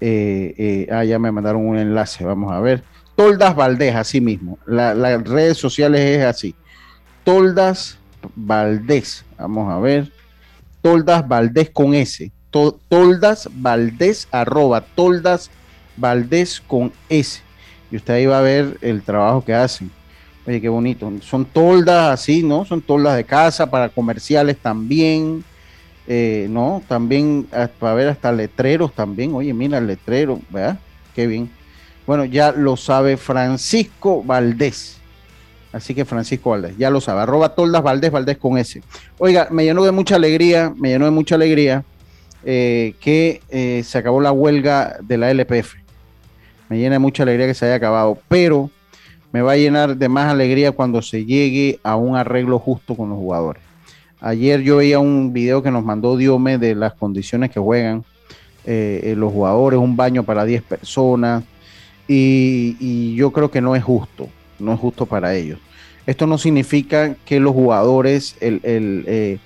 [0.00, 2.82] Eh, eh, ah, ya me mandaron un enlace, vamos a ver.
[3.14, 4.58] Toldas Valdés, así mismo.
[4.66, 6.54] las redes sociales es así.
[7.22, 7.98] Toldas
[8.34, 10.10] Valdés, vamos a ver.
[10.82, 12.32] Toldas Valdés con S.
[12.50, 15.50] toldas Valdés, arroba Toldas
[15.96, 17.45] Valdés con S.
[17.90, 19.90] Y usted ahí va a ver el trabajo que hacen.
[20.46, 21.10] Oye, qué bonito.
[21.22, 22.64] Son toldas así, ¿no?
[22.64, 25.44] Son toldas de casa para comerciales también.
[26.06, 27.48] Eh, no, también
[27.80, 29.34] para ver hasta letreros también.
[29.34, 30.78] Oye, mira el letrero, ¿verdad?
[31.14, 31.50] Qué bien.
[32.06, 34.98] Bueno, ya lo sabe Francisco Valdés.
[35.72, 37.22] Así que Francisco Valdés, ya lo sabe.
[37.22, 38.80] Arroba Toldas Valdés, Valdés con S.
[39.18, 41.84] Oiga, me llenó de mucha alegría, me llenó de mucha alegría
[42.44, 45.74] eh, que eh, se acabó la huelga de la LPF.
[46.68, 48.70] Me llena mucha alegría que se haya acabado, pero
[49.32, 53.10] me va a llenar de más alegría cuando se llegue a un arreglo justo con
[53.10, 53.62] los jugadores.
[54.20, 58.04] Ayer yo veía un video que nos mandó Diome de las condiciones que juegan
[58.64, 61.44] eh, eh, los jugadores, un baño para 10 personas,
[62.08, 65.58] y, yo creo que no es justo, no es justo para ellos.
[66.06, 69.38] Esto no significa que los jugadores, eh,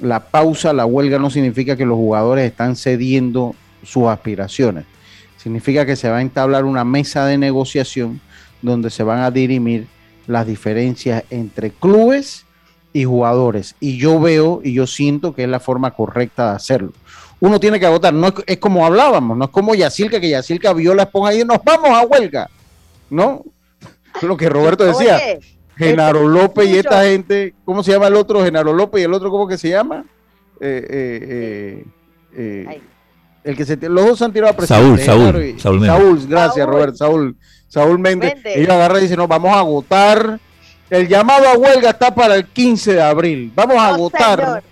[0.00, 4.84] la pausa, la huelga no significa que los jugadores están cediendo sus aspiraciones.
[5.48, 8.20] Significa que se va a entablar una mesa de negociación
[8.60, 9.86] donde se van a dirimir
[10.26, 12.44] las diferencias entre clubes
[12.92, 13.74] y jugadores.
[13.80, 16.92] Y yo veo y yo siento que es la forma correcta de hacerlo.
[17.40, 20.92] Uno tiene que agotar, no es, como hablábamos, no es como Yacilca, que Yacilca vio
[20.92, 22.50] la esponja y nos vamos a huelga,
[23.08, 23.42] ¿no?
[24.20, 25.18] Lo que Roberto decía.
[25.78, 28.44] Genaro López y esta gente, ¿cómo se llama el otro?
[28.44, 30.04] Genaro López y el otro, ¿cómo que se llama?
[30.60, 31.84] Eh, eh,
[32.36, 32.80] eh,
[33.48, 37.34] el que se los dos han tirado a Saúl, Saúl, Saúl, Saúl, gracias Roberto, Saúl,
[37.66, 38.34] Saúl Méndez.
[38.44, 40.38] Ellos agarran y dicen, no, vamos a agotar
[40.90, 43.50] El llamado a huelga está para el 15 de abril.
[43.54, 44.62] Vamos a votar.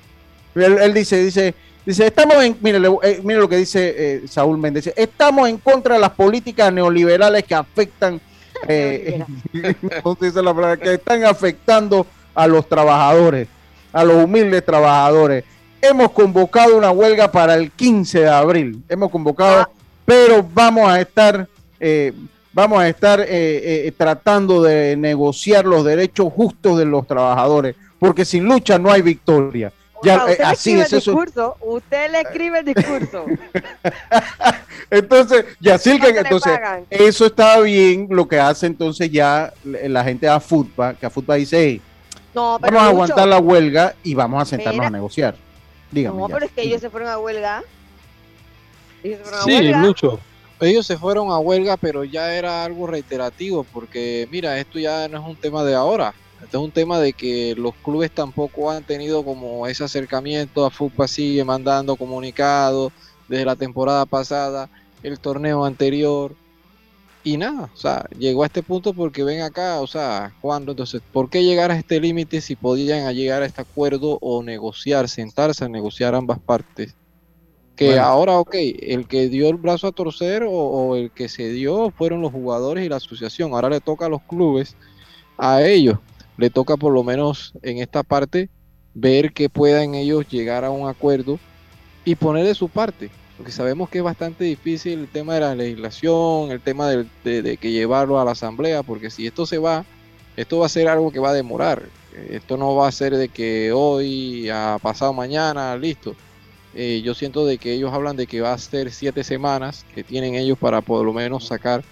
[0.55, 1.55] Él, dice, dice,
[1.87, 4.93] dice, estamos en, mire, eh, mire lo que dice eh, Saúl Méndez.
[4.95, 8.21] Estamos en contra de las políticas neoliberales que afectan,
[8.69, 9.25] eh,
[10.21, 13.49] dice la palabra, que están afectando a los trabajadores,
[13.91, 15.45] a los humildes trabajadores.
[15.89, 18.83] Hemos convocado una huelga para el 15 de abril.
[18.89, 19.71] Hemos convocado, ah.
[20.05, 21.49] pero vamos a estar
[21.81, 22.13] eh,
[22.53, 28.25] vamos a estar eh, eh, tratando de negociar los derechos justos de los trabajadores, porque
[28.25, 29.73] sin lucha no hay victoria.
[30.03, 33.27] Ya, usted así es el discurso, usted le escribe el discurso.
[34.91, 40.27] entonces, ya sí que entonces eso está bien lo que hace entonces ya la gente
[40.27, 41.81] a fútbol, que a fútbol dice,
[42.35, 45.35] vamos a aguantar la huelga y vamos a sentarnos a negociar.
[45.91, 46.19] Dígame.
[46.19, 47.63] No, pero es que ellos se fueron a huelga.
[49.03, 50.21] sí, mucho
[50.61, 55.19] ellos se fueron a huelga, pero ya era algo reiterativo, porque mira, esto ya no
[55.19, 58.83] es un tema de ahora, esto es un tema de que los clubes tampoco han
[58.85, 62.93] tenido como ese acercamiento, a fútbol sigue mandando comunicados
[63.29, 64.71] desde la temporada pasada,
[65.03, 66.35] el torneo anterior,
[67.27, 71.03] y nada, o sea, llegó a este punto porque ven acá, o sea, cuando entonces,
[71.13, 75.65] ¿por qué llegar a este límite si podían llegar a este acuerdo o negociar, sentarse
[75.65, 76.95] a negociar ambas partes?
[77.75, 81.91] Que ahora, ok, el que dio el brazo a torcer o, el que se dio
[81.91, 83.55] fueron los jugadores y la asociación.
[83.55, 84.77] Ahora le toca a los clubes,
[85.37, 85.99] a ellos,
[86.37, 88.51] le toca por lo menos en esta parte
[88.95, 91.41] ver que puedan ellos llegar a un acuerdo
[92.05, 93.11] y poner de su parte.
[93.37, 97.71] Porque sabemos que es bastante difícil el tema de la legislación, el tema de, que
[97.71, 99.85] llevarlo a la asamblea, porque si esto se va,
[100.37, 101.83] esto va a ser algo que va a demorar.
[102.31, 106.17] Esto no va a ser de que hoy, a pasado mañana, listo
[106.79, 110.05] eh, yo siento de que ellos hablan de que va a ser siete semanas que
[110.05, 111.83] tienen ellos para por lo menos sacar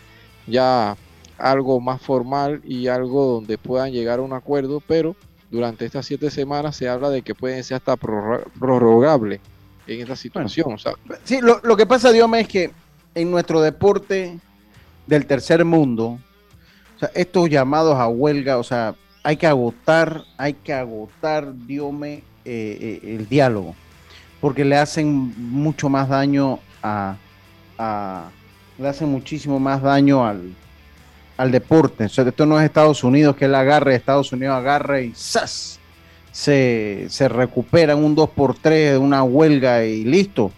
[0.47, 0.99] ya
[1.39, 5.17] algo más formal y algo donde puedan llegar a un acuerdo, pero
[5.51, 9.41] durante estas siete semanas se habla de que pueden ser hasta prorrogable
[9.87, 10.77] en esta situación.
[11.25, 12.71] Sí, lo, que pasa, Dios es que
[13.15, 14.39] en nuestro deporte
[15.07, 16.19] del tercer mundo,
[17.15, 23.17] estos llamados a huelga, o sea, hay que agotar, hay que agotar, Diome, eh, eh,
[23.17, 23.75] el diálogo
[24.45, 27.17] porque le hacen mucho más daño a,
[28.77, 30.55] le hacen muchísimo más daño al,
[31.39, 32.05] al deporte.
[32.05, 35.81] O sea, esto no es Estados Unidos, que él agarre, Estados Unidos agarre y ¡zas!
[36.35, 40.53] Se, se recupera un 2x3 de una huelga y listo.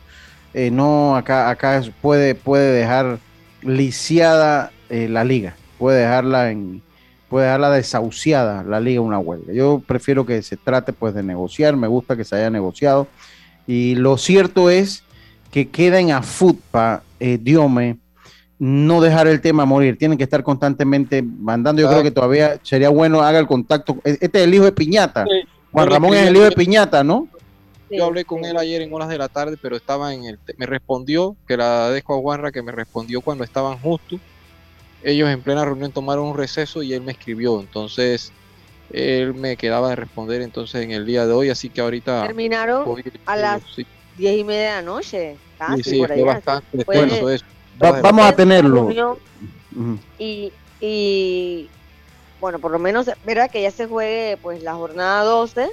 [0.54, 3.18] Eh, no, acá, acá puede, puede dejar
[3.60, 6.80] lisiada eh, la liga, puede dejarla en,
[7.28, 9.52] puede dejarla desahuciada la liga una huelga.
[9.52, 13.06] Yo prefiero que se trate pues de negociar, me gusta que se haya negociado
[13.66, 15.02] y lo cierto es
[15.50, 17.98] que queda en AFUTPA, eh, Diome,
[18.58, 19.98] no dejar el tema morir.
[19.98, 21.82] Tienen que estar constantemente mandando.
[21.82, 23.98] Yo creo que todavía sería bueno haga el contacto.
[24.04, 25.24] E, este es el hijo de Piñata.
[25.76, 27.28] Juan Ramón es el hijo de Piñata, ¿no?
[27.90, 30.38] Yo hablé con él ayer en horas de la tarde, pero estaba en el.
[30.56, 34.18] Me respondió, que la dejo a Juanra, que me respondió cuando estaban justo.
[35.02, 37.60] Ellos en plena reunión tomaron un receso y él me escribió.
[37.60, 38.32] Entonces,
[38.90, 42.26] él me quedaba de responder entonces en el día de hoy, así que ahorita...
[42.26, 43.62] Terminaron a las
[44.16, 45.36] diez y media de la noche.
[45.58, 46.86] Casi, sí, fue bastante
[47.34, 47.44] eso.
[47.78, 49.18] vamos a tenerlo.
[50.18, 51.68] Y, y,
[52.40, 55.70] bueno, por lo menos, verdad que ya se juegue pues la jornada 12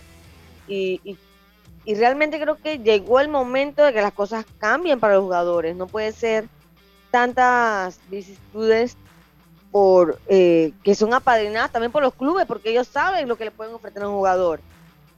[0.67, 1.17] y, y,
[1.86, 5.76] y realmente creo que llegó el momento de que las cosas cambien para los jugadores.
[5.76, 6.47] No puede ser
[7.12, 8.97] tantas vicisitudes
[9.71, 13.52] por eh, que son apadrinadas también por los clubes, porque ellos saben lo que le
[13.52, 14.62] pueden ofrecer a un jugador.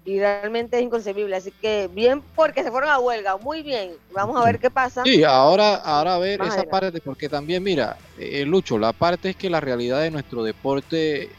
[0.06, 1.36] Y realmente es inconcebible.
[1.36, 3.92] Así que bien porque se fueron a huelga, muy bien.
[4.14, 5.04] Vamos a ver qué pasa.
[5.04, 9.36] Sí, ahora, ahora a ver esa parte, porque también, mira, eh, Lucho, la parte es
[9.36, 11.30] que la realidad de nuestro deporte, eh,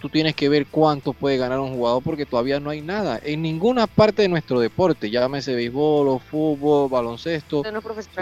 [0.00, 3.18] tú tienes que ver cuánto puede ganar un jugador, porque todavía no hay nada.
[3.24, 7.62] En ninguna parte de nuestro deporte, llámese béisbol o fútbol, baloncesto.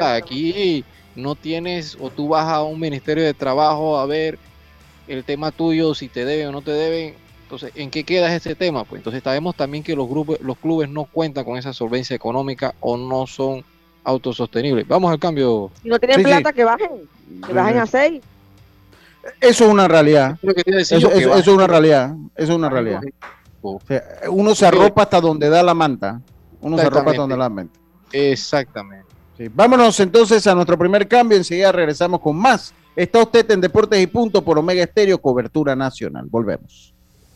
[0.00, 4.38] aquí no tienes o tú vas a un ministerio de trabajo a ver
[5.06, 7.16] el tema tuyo, si te deben o no te deben,
[7.52, 8.84] entonces, ¿en qué queda ese tema?
[8.84, 12.74] Pues entonces sabemos también que los grupos, los clubes no cuentan con esa solvencia económica
[12.80, 13.62] o no son
[14.04, 14.88] autosostenibles.
[14.88, 15.70] Vamos al cambio.
[15.82, 16.88] Si no tienen plata, que bajen,
[17.46, 18.22] que bajen a seis.
[19.38, 20.38] Eso es una realidad.
[20.64, 22.16] Eso, es una realidad.
[22.34, 23.02] Eso es una realidad.
[24.30, 26.22] uno se arropa hasta donde da la manta.
[26.62, 27.78] Uno se arropa hasta donde da la manta.
[28.12, 29.04] Exactamente.
[29.52, 31.36] Vámonos entonces a nuestro primer cambio.
[31.36, 32.72] Enseguida regresamos con más.
[32.96, 36.28] Está usted en Deportes y Punto por Omega Estéreo, cobertura nacional.
[36.30, 36.91] Volvemos.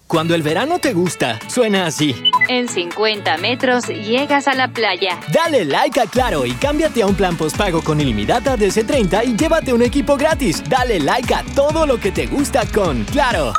[0.08, 2.14] Cuando el verano te gusta, suena así.
[2.48, 5.18] En 50 metros llegas a la playa.
[5.32, 9.36] Dale like a Claro y cámbiate a un plan postpago con ilimitada de C30 y
[9.36, 10.62] llévate un equipo gratis.
[10.68, 13.52] Dale like a todo lo que te gusta con Claro.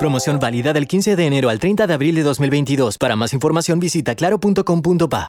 [0.00, 2.98] Promoción válida del 15 de enero al 30 de abril de 2022.
[2.98, 5.28] Para más información visita claro.com.pa.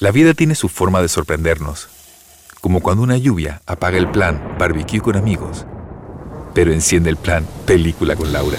[0.00, 1.88] La vida tiene su forma de sorprendernos.
[2.60, 5.64] Como cuando una lluvia apaga el plan barbecue con amigos,
[6.54, 8.58] pero enciende el plan película con Laura.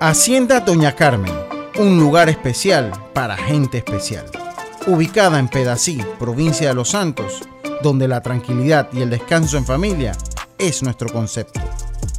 [0.00, 1.32] Hacienda Doña Carmen,
[1.78, 4.24] un lugar especial para gente especial.
[4.88, 7.42] Ubicada en Pedací, provincia de Los Santos,
[7.84, 10.10] donde la tranquilidad y el descanso en familia
[10.58, 11.60] es nuestro concepto.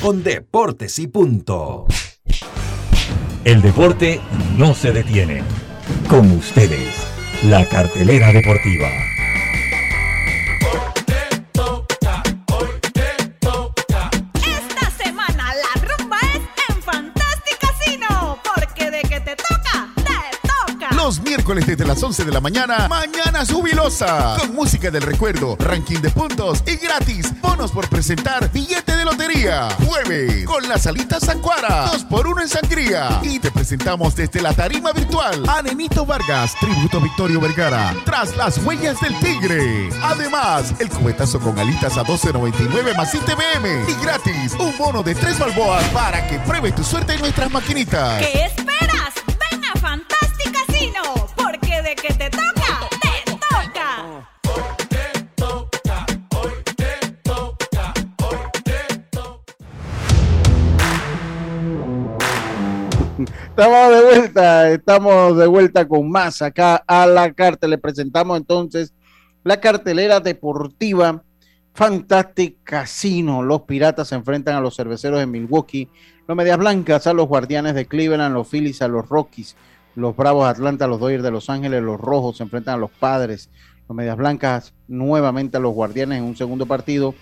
[0.00, 1.86] con Deportes y Punto.
[3.44, 4.20] El deporte
[4.56, 5.42] no se detiene.
[6.08, 6.94] Con ustedes,
[7.44, 8.88] la cartelera deportiva.
[21.56, 24.36] Desde las 11 de la mañana, Mañana Jubilosa.
[24.38, 27.32] Con música del recuerdo, ranking de puntos y gratis.
[27.40, 29.70] Bonos por presentar billete de lotería.
[29.86, 31.86] Jueves, con las alitas Sancuara.
[31.92, 33.20] 2 por 1 en sangría.
[33.22, 37.94] Y te presentamos desde la tarima virtual a Nenito Vargas, tributo Victorio Vergara.
[38.04, 39.88] Tras las huellas del tigre.
[40.02, 43.88] Además, el cubetazo con alitas a 12.99 más ITBM.
[43.88, 48.18] Y gratis, un bono de 3 balboas para que pruebe tu suerte en nuestras maquinitas.
[48.18, 49.17] ¿Qué esperas?
[51.82, 54.28] De que te toca, te toca.
[63.48, 67.66] Estamos de vuelta, estamos de vuelta con más acá a la carta.
[67.66, 68.92] Le presentamos entonces
[69.44, 71.22] la cartelera deportiva
[71.74, 73.42] Fantastic Casino.
[73.42, 75.88] Los Piratas se enfrentan a los Cerveceros de Milwaukee,
[76.26, 79.56] los Medias Blancas a los Guardianes de Cleveland, los Phillies a los Rockies,
[79.98, 82.90] los Bravos de Atlanta, los Dodgers de Los Ángeles, los Rojos se enfrentan a los
[82.90, 83.50] Padres,
[83.88, 87.16] los Medias Blancas nuevamente a los Guardianes en un segundo partido.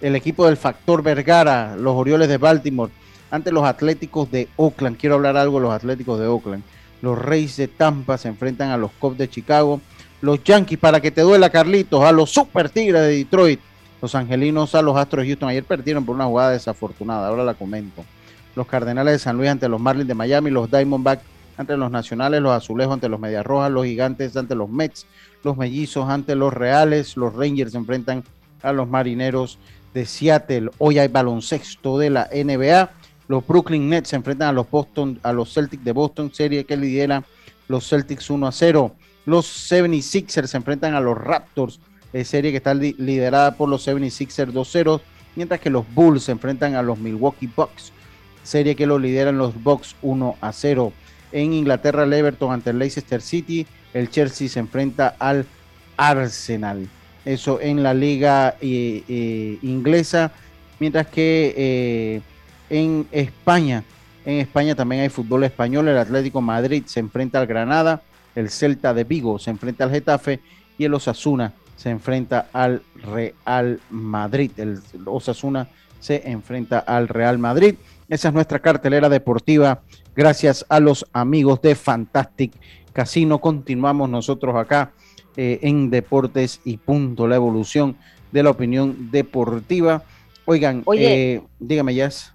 [0.00, 2.90] El equipo del Factor Vergara, los Orioles de Baltimore
[3.30, 4.96] ante los Atléticos de Oakland.
[4.96, 6.64] Quiero hablar algo de los Atléticos de Oakland.
[7.02, 9.82] Los Reyes de Tampa se enfrentan a los Cubs de Chicago.
[10.22, 13.60] Los Yankees, para que te duela, Carlitos, a los Super Tigres de Detroit.
[14.00, 15.50] Los Angelinos a los Astros de Houston.
[15.50, 18.04] Ayer perdieron por una jugada desafortunada, ahora la comento.
[18.56, 20.50] Los Cardenales de San Luis ante los Marlins de Miami.
[20.50, 21.24] Los Diamondbacks
[21.56, 25.06] ante los nacionales, los azulejos ante los medias rojas, los gigantes ante los Mets,
[25.44, 28.24] los mellizos ante los reales, los Rangers se enfrentan
[28.62, 29.58] a los marineros
[29.94, 30.70] de Seattle.
[30.78, 32.90] Hoy hay baloncesto de la NBA.
[33.28, 36.76] Los Brooklyn Nets se enfrentan a los Boston, a los Celtics de Boston, serie que
[36.76, 37.24] lidera
[37.68, 38.94] los Celtics 1 a 0.
[39.24, 41.80] Los 76ers se enfrentan a los Raptors,
[42.12, 45.00] eh, serie que está liderada por los 76ers 2-0,
[45.36, 47.92] mientras que los Bulls se enfrentan a los Milwaukee Bucks,
[48.42, 50.92] serie que lo lideran los Bucks 1 a 0.
[51.32, 55.46] En Inglaterra, el Everton ante el Leicester City, el Chelsea se enfrenta al
[55.96, 56.88] Arsenal.
[57.24, 60.32] Eso en la liga eh, eh, inglesa,
[60.78, 62.22] mientras que
[62.68, 63.84] en España,
[64.24, 68.02] en España también hay fútbol español, el Atlético Madrid se enfrenta al Granada,
[68.34, 70.40] el Celta de Vigo se enfrenta al Getafe
[70.78, 74.52] y el Osasuna se enfrenta al Real Madrid.
[74.56, 75.68] El Osasuna
[76.00, 77.74] se enfrenta al Real Madrid.
[78.12, 79.80] Esa es nuestra cartelera deportiva.
[80.14, 82.52] Gracias a los amigos de Fantastic
[82.92, 83.40] Casino.
[83.40, 84.92] Continuamos nosotros acá
[85.34, 87.96] eh, en Deportes y Punto, la evolución
[88.30, 90.02] de la opinión deportiva.
[90.44, 92.34] Oigan, eh, dígame, Jazz.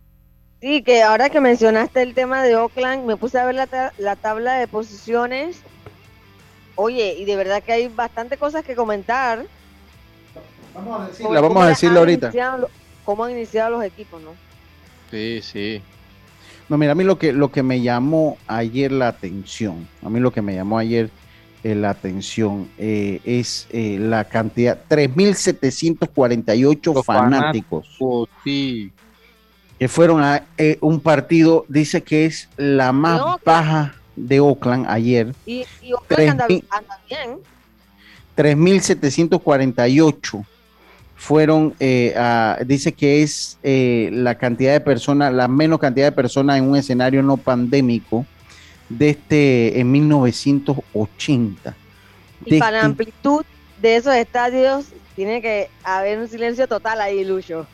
[0.61, 4.15] Sí, que ahora que mencionaste el tema de Oakland, me puse a ver la, la
[4.15, 5.61] tabla de posiciones
[6.75, 9.45] Oye, y de verdad que hay bastante cosas que comentar.
[10.73, 12.32] Vamos a decirla, vamos a decirlo ahorita.
[13.05, 14.46] cómo han iniciado los equipos, ¿no?
[15.11, 15.81] Sí, sí.
[16.69, 20.19] No, mira, a mí lo que, lo que me llamó ayer la atención, a mí
[20.19, 21.09] lo que me llamó ayer
[21.63, 27.87] eh, la atención eh, es eh, la cantidad, 3.748 fanáticos.
[27.97, 28.91] fanáticos sí.
[29.79, 30.43] Que fueron a
[30.81, 35.35] un partido, dice que es la más baja de Oakland ayer.
[35.45, 36.47] Y, Oakland anda,
[37.07, 37.37] bien.
[38.35, 40.43] 3.748
[41.18, 42.15] fueron, eh,
[42.65, 46.78] dice que es eh, la cantidad de personas, la menos cantidad de personas en un
[46.78, 48.26] escenario no pandémico
[48.88, 51.76] de este en 1980.
[52.45, 53.43] Y para la amplitud
[53.82, 57.65] de esos estadios tiene que haber un silencio total ahí, Lucho.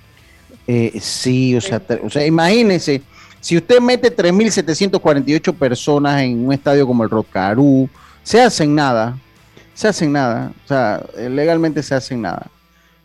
[0.66, 3.02] Eh, sí, o sea, o sea, imagínense,
[3.42, 7.90] si usted mete 3.748 personas en un estadio como el Rocarú,
[8.24, 9.18] se hacen nada,
[9.74, 12.50] se hacen nada, o sea, legalmente se hacen nada.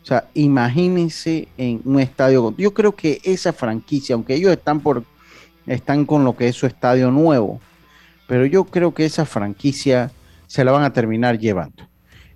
[0.01, 2.53] O sea, imagínense en un estadio.
[2.57, 5.03] Yo creo que esa franquicia, aunque ellos están por
[5.67, 7.59] están con lo que es su estadio nuevo,
[8.27, 10.11] pero yo creo que esa franquicia
[10.47, 11.83] se la van a terminar llevando.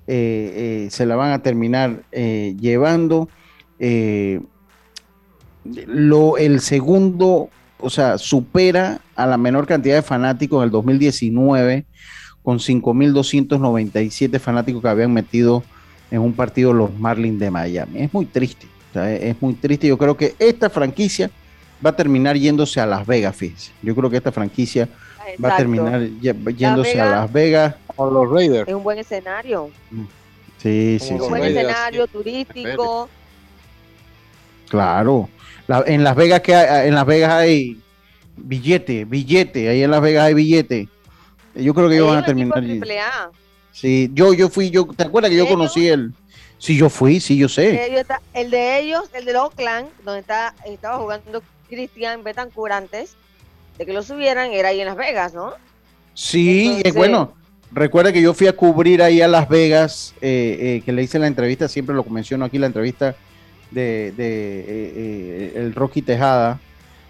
[0.05, 3.29] Eh, eh, se la van a terminar eh, llevando.
[5.65, 7.49] lo, el segundo
[7.83, 11.85] o sea, supera a la menor cantidad de fanáticos del 2019
[12.41, 15.63] con 5.297 fanáticos que habían metido
[16.13, 18.03] en un partido los Marlins de Miami.
[18.03, 19.87] Es muy triste, es muy triste.
[19.87, 21.29] Yo creo que esta franquicia
[21.83, 23.71] va a terminar yéndose a Las Vegas, fíjense.
[23.81, 24.87] Yo creo que esta franquicia
[25.43, 27.75] va a terminar yéndose a Las Vegas.
[27.95, 28.67] O los Raiders.
[28.67, 29.71] Es un buen escenario.
[30.59, 31.13] Sí, sí, sí.
[31.15, 33.09] Un buen escenario turístico.
[34.69, 35.29] Claro
[35.85, 37.79] en Las Vegas que hay, en Las Vegas hay
[38.35, 40.87] billete, billete, ahí en Las Vegas hay billete.
[41.55, 42.63] Yo creo que ellos van a terminar.
[43.73, 46.13] Sí, yo, yo fui, yo, ¿te acuerdas que yo conocí el?
[46.57, 48.05] Sí, yo fui, sí, yo sé.
[48.33, 53.15] El de ellos, el de Oakland, donde está, estaba jugando Cristian Betancourt antes
[53.77, 55.51] de que lo subieran, era ahí en Las Vegas, ¿no?
[56.13, 57.33] Sí, es bueno.
[57.71, 61.17] Recuerda que yo fui a cubrir ahí a Las Vegas, eh, eh, que le hice
[61.17, 63.15] la entrevista, siempre lo menciono aquí, la entrevista
[63.73, 66.59] de, eh, eh, el Rocky Tejada,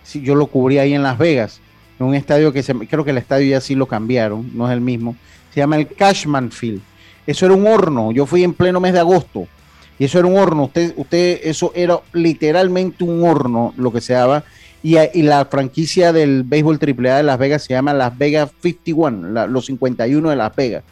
[0.04, 1.60] sí, yo lo cubrí ahí en Las Vegas,
[2.00, 4.74] en un estadio que se, creo que el estadio ya sí lo cambiaron, no es
[4.74, 5.16] el mismo,
[5.54, 6.82] se llama el Cashman Field.
[7.26, 9.48] Eso era un horno, yo fui en pleno mes de agosto
[10.00, 14.14] y eso era un horno, usted, usted, eso era literalmente un horno lo que se
[14.14, 14.44] daba.
[14.82, 19.66] Y, la franquicia del béisbol AAA de Las Vegas se llama Las Vegas 51, los
[19.68, 20.84] 51 de Las Vegas.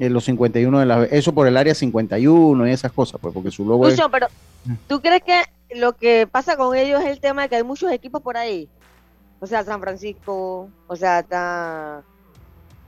[0.00, 3.50] Eh, los 51 de la eso por el área 51 y esas cosas, pues porque
[3.50, 4.00] su logo es...
[4.10, 4.28] pero
[4.86, 5.42] ¿tú crees que
[5.76, 8.68] lo que pasa con ellos es el tema de que hay muchos equipos por ahí?
[9.40, 12.04] O sea, San Francisco, o sea, está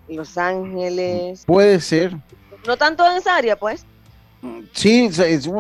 [0.09, 1.45] Los Ángeles.
[1.47, 2.17] Puede ser.
[2.67, 3.85] No tanto en esa área, pues.
[4.73, 5.09] Sí,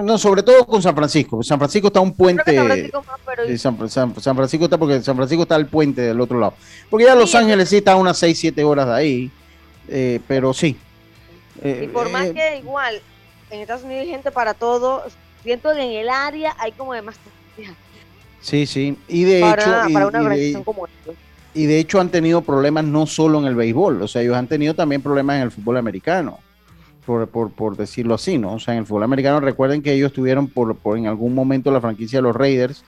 [0.03, 1.43] no, sobre todo con San Francisco.
[1.43, 2.57] San Francisco está un puente.
[3.57, 6.55] San Francisco, San, Francisco está porque San Francisco está el puente del otro lado.
[6.91, 9.31] Porque ya Los Ángeles sí está a unas 6, 7 horas de ahí.
[9.89, 10.77] Eh, pero sí,
[11.65, 13.01] y por más eh, que igual
[13.51, 15.05] en Estados Unidos hay gente para todo,
[15.43, 17.17] siento que en el área hay como de más
[18.41, 18.99] Sí, sí.
[19.07, 19.71] Y de hecho.
[19.93, 21.13] Para una organización como esta.
[21.55, 24.47] Y de hecho han tenido problemas no solo en el béisbol, o sea, ellos han
[24.47, 26.39] tenido también problemas en el fútbol americano,
[27.05, 28.55] por, por, por decirlo así, ¿no?
[28.55, 31.71] O sea, en el fútbol americano recuerden que ellos tuvieron por, por en algún momento
[31.71, 32.85] la franquicia de los Raiders,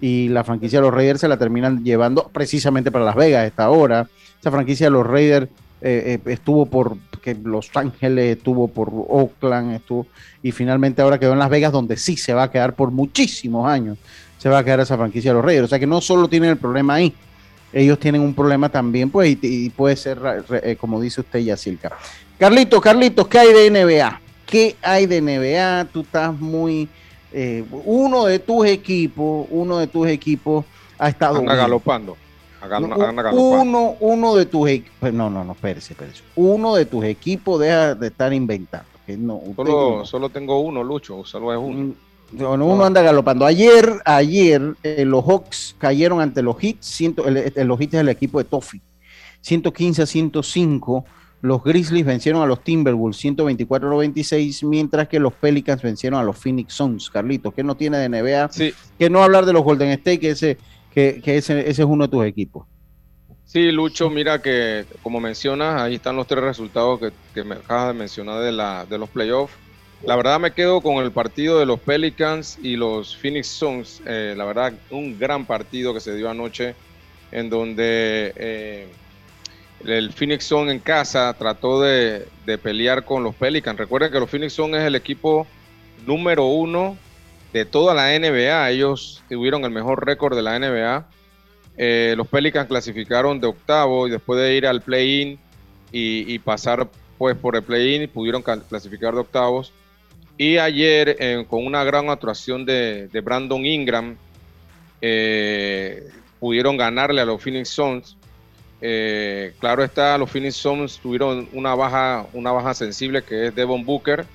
[0.00, 3.46] y la franquicia de los Raiders se la terminan llevando precisamente para Las Vegas a
[3.46, 4.08] esta hora.
[4.38, 5.48] Esa franquicia de los Raiders
[5.80, 10.06] eh, eh, estuvo por que Los Ángeles, estuvo por Oakland, estuvo
[10.42, 13.68] y finalmente ahora quedó en Las Vegas donde sí se va a quedar por muchísimos
[13.68, 13.98] años.
[14.38, 15.64] Se va a quedar esa franquicia de los Raiders.
[15.64, 17.14] O sea que no solo tienen el problema ahí,
[17.72, 20.18] ellos tienen un problema también, pues, y, puede ser,
[20.62, 21.92] eh, como dice usted, Yacilca.
[22.38, 24.20] Carlitos, Carlitos, ¿qué hay de NBA?
[24.46, 25.86] ¿Qué hay de NBA?
[25.92, 26.88] Tú estás muy...
[27.32, 30.64] Eh, uno de tus equipos, uno de tus equipos
[30.98, 31.38] ha estado...
[31.38, 32.16] Anda galopando.
[33.32, 34.96] Uno, uno de tus equipos...
[35.00, 36.22] Pues, no, no, no, espérese, espérese.
[36.34, 38.88] Uno de tus equipos deja de estar inventando.
[39.06, 41.94] Que no, solo, solo tengo uno, Lucho, solo es uno.
[42.32, 43.46] Uno anda galopando.
[43.46, 47.00] Ayer, ayer eh, los Hawks cayeron ante los Hits,
[47.56, 48.82] los Hits es el equipo de Toffee,
[49.40, 51.04] 115 a 105
[51.42, 56.74] los Grizzlies vencieron a los Timberwolves 124-96, mientras que los Pelicans vencieron a los Phoenix
[56.74, 57.10] Suns.
[57.10, 58.48] Carlitos, ¿qué no tiene de NBA?
[58.50, 58.74] Sí.
[58.98, 60.58] Que no hablar de los Golden State, que ese,
[60.92, 62.66] que, ese, es uno de tus equipos.
[63.44, 67.00] Sí, Lucho, mira que como mencionas, ahí están los tres resultados
[67.32, 69.54] que, me acabas de mencionar de, la, de los playoffs.
[70.02, 74.02] La verdad me quedo con el partido de los Pelicans y los Phoenix Suns.
[74.06, 76.74] Eh, la verdad, un gran partido que se dio anoche
[77.32, 78.32] en donde...
[78.36, 78.88] Eh,
[79.84, 82.26] el Phoenix Sun en casa trató de,
[82.62, 83.78] pelear con los Pelicans.
[83.78, 85.46] Recuerden que los Phoenix Sun es el equipo
[86.06, 86.96] número uno
[87.52, 88.70] de toda la NBA.
[88.70, 91.06] Ellos tuvieron el mejor récord de la NBA.
[91.76, 95.38] Eh, los Pelicans clasificaron de octavo y después de ir al play-in
[95.92, 99.72] y, pasar pues por el play-in pudieron clasificar de octavos.
[100.38, 104.16] Y ayer eh, con una gran actuación de, Brandon Ingram
[105.00, 106.08] eh,
[106.38, 108.16] pudieron ganarle a los Phoenix Suns
[108.82, 113.86] eh, claro está, los Phoenix Suns tuvieron una baja, una baja sensible que es Devon
[113.86, 114.26] Booker.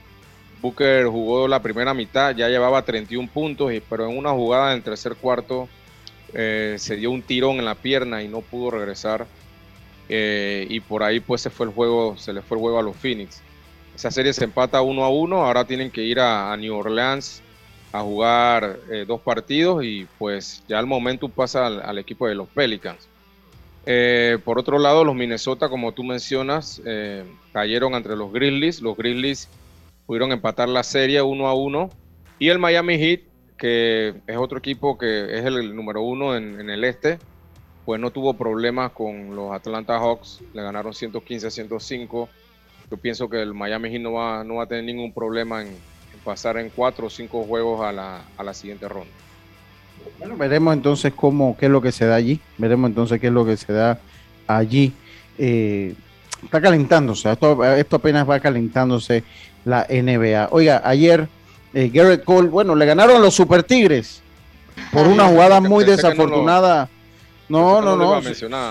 [0.61, 5.15] Booker jugó la primera mitad, ya llevaba 31 puntos, pero en una jugada en tercer
[5.15, 5.69] cuarto
[6.33, 9.27] se dio un tirón en la pierna y no pudo regresar.
[10.09, 12.95] Y por ahí pues se fue el juego, se le fue el juego a los
[12.95, 13.41] Phoenix.
[13.95, 17.41] Esa serie se empata uno a uno, ahora tienen que ir a, New Orleans
[17.91, 23.11] a jugar dos partidos y pues ya al momento pasa al equipo de los Pelicans.
[23.85, 28.81] Eh, por otro lado, los Minnesota, como tú mencionas, eh, cayeron entre los Grizzlies.
[28.81, 29.49] Los Grizzlies
[30.05, 31.89] pudieron empatar la serie uno a uno.
[32.39, 33.21] Y el Miami Heat,
[33.57, 37.19] que es otro equipo que es el, número uno en, el este,
[37.85, 40.41] pues no tuvo problemas con los Atlanta Hawks.
[40.53, 42.29] Le ganaron 115 a 105.
[42.91, 45.69] Yo pienso que el Miami Heat no va, no va a tener ningún problema en,
[46.25, 49.09] pasar en cuatro o cinco juegos a la, a la siguiente ronda.
[50.19, 52.41] Bueno, veremos entonces cómo, qué es lo que se da allí.
[52.57, 53.97] Veremos entonces qué es lo que se da
[54.45, 54.91] allí.
[55.37, 55.95] Eh,
[56.43, 59.23] está calentándose, esto, esto, apenas va calentándose
[59.63, 60.49] la NBA.
[60.51, 61.29] Oiga, ayer
[61.73, 64.21] eh, Garrett Cole, bueno, le ganaron a los Super Tigres
[64.91, 66.89] por una jugada muy desafortunada.
[67.47, 68.21] No, no, no.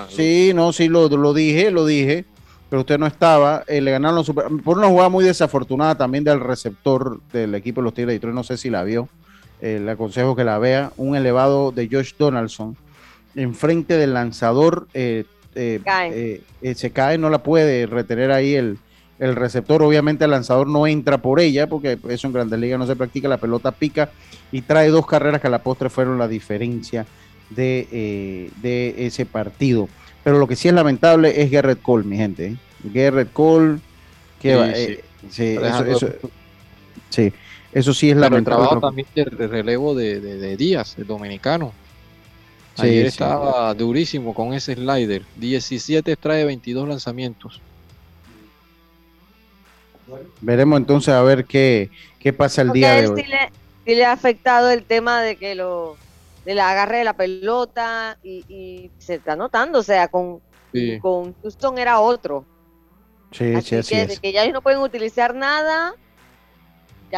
[0.08, 2.24] sí, no, sí, lo, lo, dije, lo dije,
[2.70, 3.64] pero usted no estaba.
[3.66, 7.82] Eh, le ganaron los super, por una jugada muy desafortunada también del receptor del equipo
[7.82, 9.08] de los Tigres de Detroit, no sé si la vio.
[9.60, 12.76] Eh, le aconsejo que la vea, un elevado de Josh Donaldson
[13.34, 16.42] enfrente del lanzador eh, eh,
[16.74, 18.78] se cae, no la puede retener ahí el,
[19.18, 19.82] el, receptor.
[19.82, 23.28] Obviamente el lanzador no entra por ella, porque eso en Grandes Ligas no se practica,
[23.28, 24.10] la pelota pica
[24.52, 27.06] y trae dos carreras que a la postre fueron la diferencia
[27.50, 28.50] de,
[28.96, 29.88] ese partido.
[30.24, 32.56] Pero lo que sí es lamentable es Garrett Cole, mi gente.
[32.84, 33.78] Garrett Cole,
[34.40, 35.58] que sí,
[37.08, 37.32] sí.
[37.72, 41.72] Eso sí es la el trabajo también de relevo de, Díaz, el dominicano.
[42.76, 45.22] Ayer estaba durísimo con ese slider.
[45.36, 47.60] 17 trae 22 lanzamientos.
[50.40, 53.22] Veremos entonces a ver qué, qué pasa el día de hoy.
[53.22, 55.96] Sí le, ha afectado el tema de que lo
[56.44, 60.40] del agarre de la pelota y, se está notando, o sea, con,
[61.00, 62.44] con Houston era otro.
[63.32, 64.20] Sí, sí, así que, es.
[64.20, 65.94] que ya ellos no pueden utilizar nada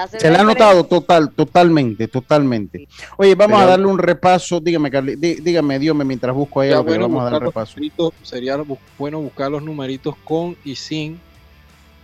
[0.09, 2.89] se, le ha notado total, totalmente, totalmente.
[3.17, 4.61] Oye, vamos a darle un repaso.
[4.61, 7.79] Dígame, Carly, dígame, Dios, mientras busco ahí algo vamos a dar un repaso.
[8.23, 8.57] Sería
[8.99, 11.21] bueno buscar los numeritos con y sin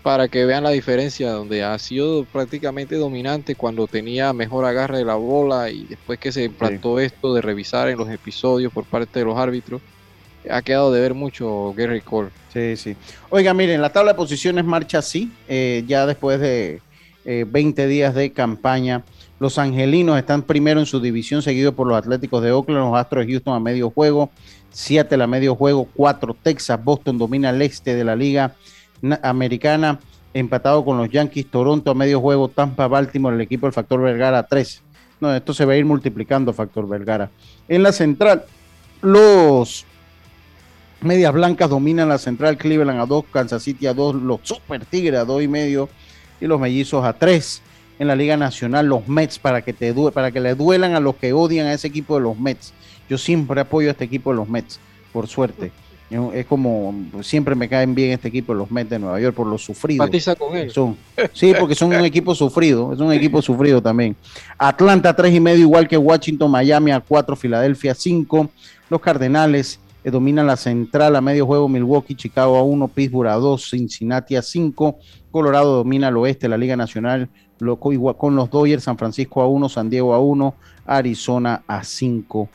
[0.08, 5.04] para que vean la diferencia, donde ha sido prácticamente dominante cuando tenía mejor agarre de
[5.04, 9.18] la bola y después que se implantó esto de revisar en los episodios por parte
[9.18, 9.82] de los árbitros,
[10.50, 12.30] ha quedado de ver mucho Gary Cole.
[12.50, 12.96] Sí, sí.
[13.28, 16.80] Oiga, miren, la tabla de posiciones marcha así, eh, ya después de
[17.26, 19.04] 20 eh, días de campaña.
[19.38, 23.26] Los Angelinos están primero en su división, seguido por los Atléticos de Oakland, los Astros
[23.26, 24.30] de Houston a medio juego,
[24.70, 28.56] Seattle a medio juego, 4 Texas, Boston domina el este de la liga
[29.22, 30.00] americana,
[30.34, 34.38] empatado con los Yankees, Toronto a medio juego, Tampa, Baltimore, el equipo del Factor Vergara
[34.38, 34.82] a 3.
[35.20, 37.30] No, esto se va a ir multiplicando, Factor Vergara.
[37.68, 38.44] En la central,
[39.02, 39.84] los
[41.00, 45.20] Medias Blancas dominan la central, Cleveland a 2, Kansas City a 2, los Super Tigres
[45.20, 45.88] a 2 y medio
[46.40, 47.62] y los Mellizos a 3.
[48.00, 51.16] En la Liga Nacional, los Mets para que, te para que le duelan a los
[51.16, 52.72] que odian a ese equipo de los Mets.
[53.08, 54.78] Yo siempre apoyo a este equipo de los Mets,
[55.12, 55.72] por suerte.
[56.10, 59.62] Es como siempre me caen bien este equipo los Mets de Nueva York por los
[59.62, 60.08] sufridos.
[60.38, 60.72] con él.
[61.34, 64.16] sí, porque son un equipo sufrido, es un equipo sufrido también.
[64.56, 68.50] Atlanta tres y medio, igual que Washington, Miami a 4, Filadelfia 5.
[68.88, 73.34] Los Cardenales eh, dominan la central a medio juego, Milwaukee, Chicago a 1, Pittsburgh a
[73.34, 74.98] 2, Cincinnati a 5.
[75.30, 77.28] Colorado domina el oeste, la Liga Nacional,
[77.60, 80.54] igual con los Dodgers, San Francisco a 1, San Diego a 1,
[80.86, 82.48] Arizona a 5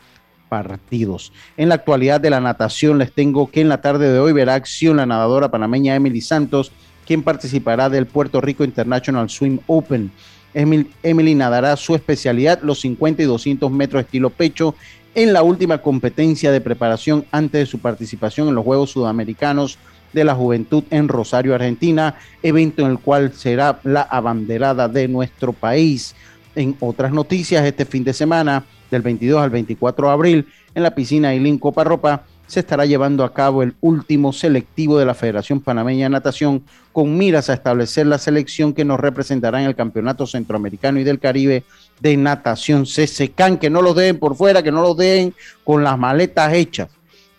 [0.54, 1.34] partidos.
[1.58, 4.54] En la actualidad de la natación les tengo que en la tarde de hoy verá
[4.54, 6.72] acción la nadadora panameña Emily Santos,
[7.08, 10.12] quien participará del Puerto Rico International Swim Open.
[10.54, 14.76] Emily nadará su especialidad, los 50 y 200 metros estilo pecho,
[15.16, 19.80] en la última competencia de preparación antes de su participación en los Juegos Sudamericanos
[20.14, 25.52] de la Juventud en Rosario, Argentina, evento en el cual será la abanderada de nuestro
[25.52, 26.16] país.
[26.56, 28.64] En otras noticias, este fin de semana,
[28.94, 33.34] del 22 al 24 de abril en la piscina Ilín Coparropa se estará llevando a
[33.34, 38.20] cabo el último selectivo de la Federación Panameña de Natación con miras a establecer la
[38.20, 41.64] selección que nos representará en el Campeonato Centroamericano y del Caribe
[42.00, 45.34] de Natación CCCAN, que no lo dejen por fuera, que no lo dejen
[45.64, 46.90] con las maletas hechas,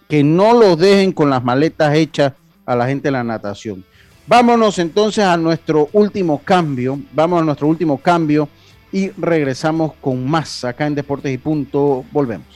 [0.09, 2.33] que no lo dejen con las maletas hechas
[2.67, 3.85] a la gente de la natación.
[4.27, 8.49] Vámonos entonces a nuestro último cambio, vamos a nuestro último cambio
[8.95, 12.05] y regresamos con más acá en Deportes y Punto.
[12.13, 12.47] Volvemos.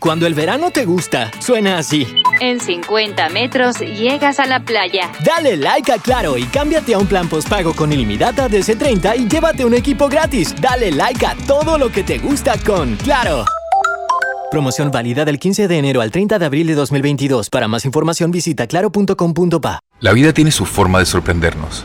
[0.00, 2.06] Cuando el verano te gusta, suena así.
[2.40, 5.10] En 50 metros llegas a la playa.
[5.24, 9.28] Dale like a Claro y cámbiate a un plan postpago con ilimitada de C30 y
[9.28, 10.54] llévate un equipo gratis.
[10.60, 13.44] Dale like a todo lo que te gusta con Claro.
[14.50, 17.48] Promoción válida del 15 de enero al 30 de abril de 2022.
[17.48, 19.78] Para más información visita claro.com.pa.
[20.00, 21.84] La vida tiene su forma de sorprendernos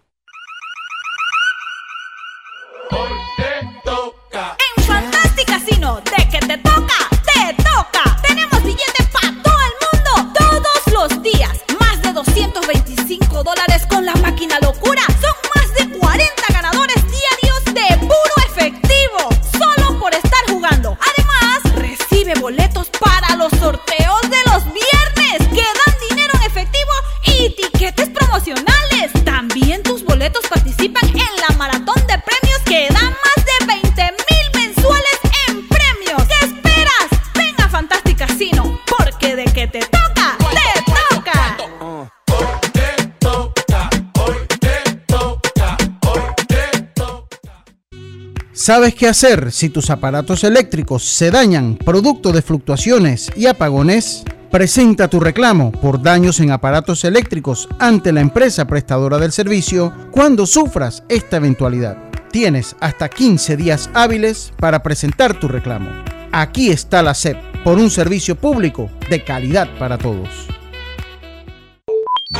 [48.61, 54.23] ¿Sabes qué hacer si tus aparatos eléctricos se dañan producto de fluctuaciones y apagones?
[54.51, 60.45] Presenta tu reclamo por daños en aparatos eléctricos ante la empresa prestadora del servicio cuando
[60.45, 61.97] sufras esta eventualidad.
[62.31, 65.89] Tienes hasta 15 días hábiles para presentar tu reclamo.
[66.31, 70.29] Aquí está la SEP por un servicio público de calidad para todos.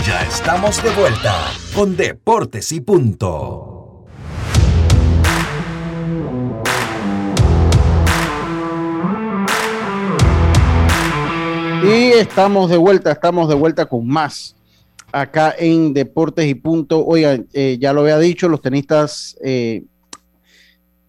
[0.05, 1.35] Ya estamos de vuelta
[1.73, 3.70] con Deportes y Punto.
[11.83, 14.55] Y estamos de vuelta, estamos de vuelta con más
[15.11, 17.03] acá en Deportes y Punto.
[17.03, 19.83] Oigan, eh, ya lo había dicho, los tenistas eh,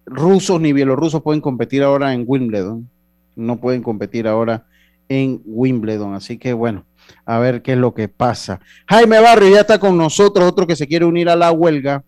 [0.07, 2.89] rusos ni bielorrusos pueden competir ahora en Wimbledon.
[3.37, 4.65] No pueden competir ahora
[5.11, 6.15] en Wimbledon.
[6.15, 6.87] Así que bueno,
[7.27, 8.59] a ver qué es lo que pasa.
[8.87, 12.03] Jaime Barrio ya está con nosotros, otro que se quiere unir a la huelga.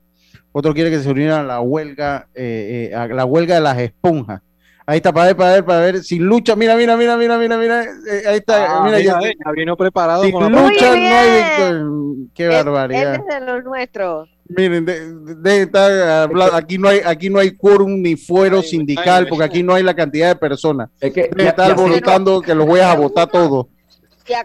[0.52, 4.40] Otro quiere que se uniera a la huelga, eh, a la huelga de las esponjas.
[4.86, 6.04] Ahí está, para ver, para ver, para ver.
[6.04, 7.84] Sin lucha, mira, mira, mira, mira, mira, mira.
[7.84, 9.18] Eh, ahí está, ah, mira, ya,
[9.54, 10.22] vino preparado.
[10.24, 12.28] Sin con lucha no hay victoria.
[12.34, 13.14] Qué barbaridad.
[13.14, 14.28] Este es de los nuestros.
[14.46, 19.62] Miren, de, estar aquí no hay, aquí no hay quórum ni fuero sindical, porque aquí
[19.62, 20.90] no hay la cantidad de personas.
[21.00, 23.66] Es que de estar votando que los voy a votar todos.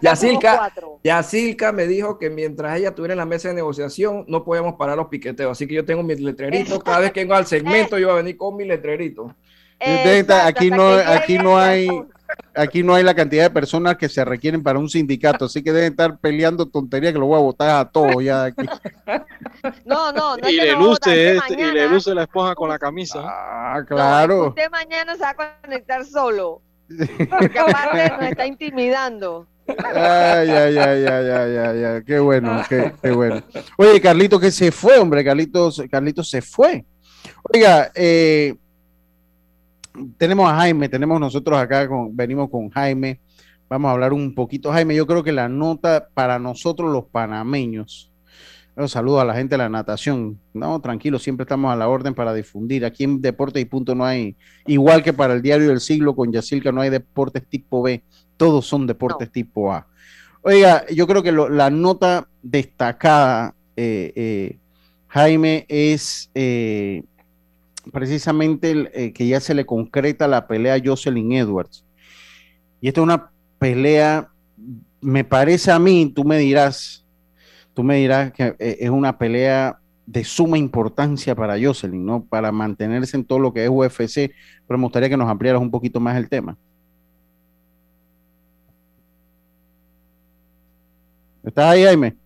[0.02, 0.72] Yacilca,
[1.02, 4.96] Yacilca me dijo que mientras ella estuviera en la mesa de negociación no podíamos parar
[4.96, 5.52] los piqueteos.
[5.52, 6.82] Así que yo tengo mis letreritos.
[6.82, 9.34] Cada vez que vengo al segmento, yo voy a venir con mi letrerito.
[9.80, 11.88] Aquí no, aquí no hay
[12.54, 15.72] aquí no hay la cantidad de personas que se requieren para un sindicato, así que
[15.72, 18.66] deben estar peleando tonterías que lo voy a votar a todos ya aquí.
[19.84, 20.48] No, no, no.
[20.48, 23.20] Y le luce, este, y le luce la esposa con la camisa.
[23.22, 24.48] Ah, claro.
[24.48, 26.62] usted mañana se va a conectar solo.
[26.88, 29.46] Porque aparte nos está intimidando.
[29.66, 33.42] Ay, ay, ay, ay, ay, ay, ay, qué bueno, qué, qué bueno.
[33.76, 36.86] Oye, Carlito, que se fue, hombre, Carlitos, Carlitos se fue.
[37.52, 38.54] Oiga, eh,
[40.16, 43.20] tenemos a Jaime, tenemos nosotros acá, con, venimos con Jaime,
[43.68, 44.72] vamos a hablar un poquito.
[44.72, 48.12] Jaime, yo creo que la nota para nosotros los panameños,
[48.76, 52.14] un saludo a la gente de la natación, no, tranquilo, siempre estamos a la orden
[52.14, 52.84] para difundir.
[52.84, 54.36] Aquí en Deportes y Punto no hay,
[54.66, 58.02] igual que para el Diario del Siglo con Yacilca, no hay deportes tipo B,
[58.36, 59.86] todos son deportes tipo A.
[60.42, 64.58] Oiga, yo creo que la nota destacada, eh, eh,
[65.08, 67.02] Jaime, es eh,
[67.92, 71.84] precisamente eh, que ya se le concreta la pelea a Jocelyn Edwards.
[72.80, 74.30] Y esta es una pelea,
[75.00, 77.04] me parece a mí, tú me dirás,
[77.74, 82.24] tú me dirás que eh, es una pelea de suma importancia para Jocelyn, ¿no?
[82.24, 84.32] Para mantenerse en todo lo que es UFC,
[84.66, 86.56] pero me gustaría que nos ampliaras un poquito más el tema.
[91.42, 92.16] ¿Estás ahí, Jaime?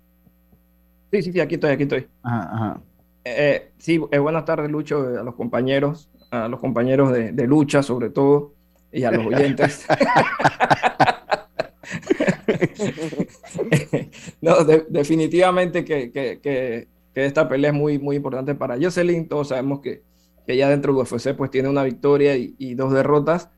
[1.12, 2.06] Sí, sí, sí, aquí estoy, aquí estoy.
[2.22, 2.80] Ajá, ajá.
[3.24, 7.82] Eh, sí, eh, buenas tardes, Lucho, eh, a los compañeros, a los compañeros de, lucha,
[7.82, 8.52] sobre todo,
[8.92, 9.86] y a los oyentes.
[14.42, 19.26] no, definitivamente que, esta pelea es muy, muy importante para Jocelyn.
[19.26, 20.02] Todos sabemos que,
[20.46, 23.48] que ya dentro del UFC pues tiene una victoria y, dos derrotas.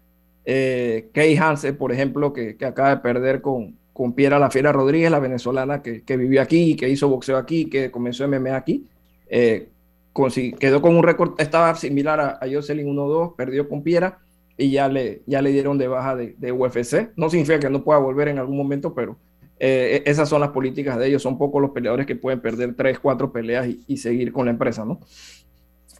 [0.44, 5.10] Eh, Kay Hansen, por ejemplo, que, acaba de perder con, con Piera La Fiera Rodríguez,
[5.10, 8.86] la venezolana que, que vivió aquí, que hizo boxeo aquí, que comenzó MMA aquí.
[9.28, 9.68] Eh,
[10.58, 14.18] quedó con un récord, estaba similar a, a Jocelyn 1-2, perdió con Piera
[14.56, 17.10] y ya le, ya le dieron de baja de, UFC.
[17.16, 19.16] No significa que no pueda volver en algún momento, pero
[19.58, 21.22] eh, esas son las políticas de ellos.
[21.22, 24.84] Son pocos los peleadores que pueden perder 3, 4 peleas y, seguir con la empresa,
[24.84, 25.00] ¿no?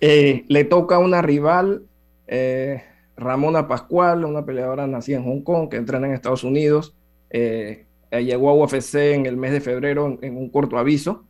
[0.01, 1.85] Eh, le toca una rival,
[3.17, 6.95] Ramona Pascual, una peleadora nacida en Hong Kong, que entrena en Estados Unidos.
[7.31, 11.26] llegó a UFC en el mes de febrero en un corto aviso.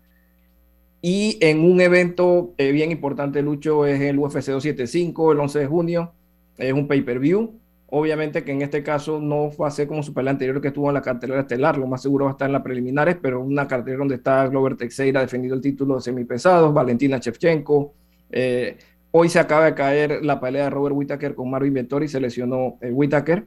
[1.03, 5.67] Y en un evento eh, bien importante, Lucho, es el UFC 275, el 11 de
[5.67, 6.13] junio.
[6.59, 7.61] Es un pay-per-view.
[7.89, 10.89] Obviamente que en este caso no va a ser como su pelea anterior que estuvo
[10.89, 11.79] en la cartelera estelar.
[11.79, 14.77] Lo más seguro va a estar en las preliminares, pero una cartelera donde está Glover
[14.77, 17.95] Teixeira defendiendo el título de semipesados, Valentina Shevchenko.
[18.31, 18.77] Eh,
[19.13, 22.79] hoy se acaba de caer la pelea de Robert Whittaker con Marvin Vettori, se lesionó
[22.81, 23.47] el Whittaker.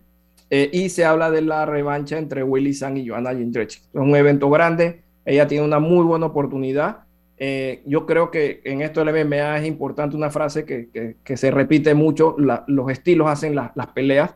[0.51, 3.81] Eh, y se habla de la revancha entre Willy Sang y Joanna Jindrich.
[3.81, 5.03] Es un evento grande.
[5.25, 7.08] Ella tiene una muy buena oportunidad
[7.41, 11.93] eh, yo creo que en esto del MMA es importante una frase que, se repite
[11.93, 14.35] mucho, los estilos hacen las peleas.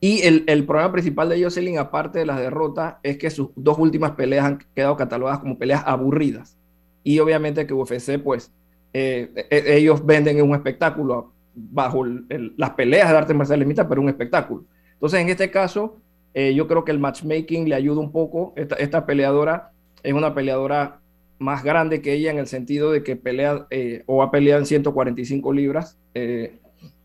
[0.00, 4.12] Y el, problema principal de Jocelyn, aparte de las derrotas, es que sus dos últimas
[4.12, 6.56] peleas han quedado catalogadas como peleas aburridas.
[7.02, 8.52] Y obviamente que UFC, pues,
[8.92, 14.08] eh, e, ellos venden un espectáculo bajo las peleas de artes marciales mixtas, pero un
[14.08, 14.64] espectáculo.
[14.92, 15.96] Entonces, en este caso,
[16.34, 18.52] eh, yo creo que el matchmaking le ayuda un poco.
[18.56, 19.72] Esta, esta peleadora
[20.02, 21.00] es una peleadora
[21.38, 24.66] más grande que ella en el sentido de que pelea eh, o ha peleado en
[24.66, 25.98] 145 libras.
[26.14, 26.58] Eh,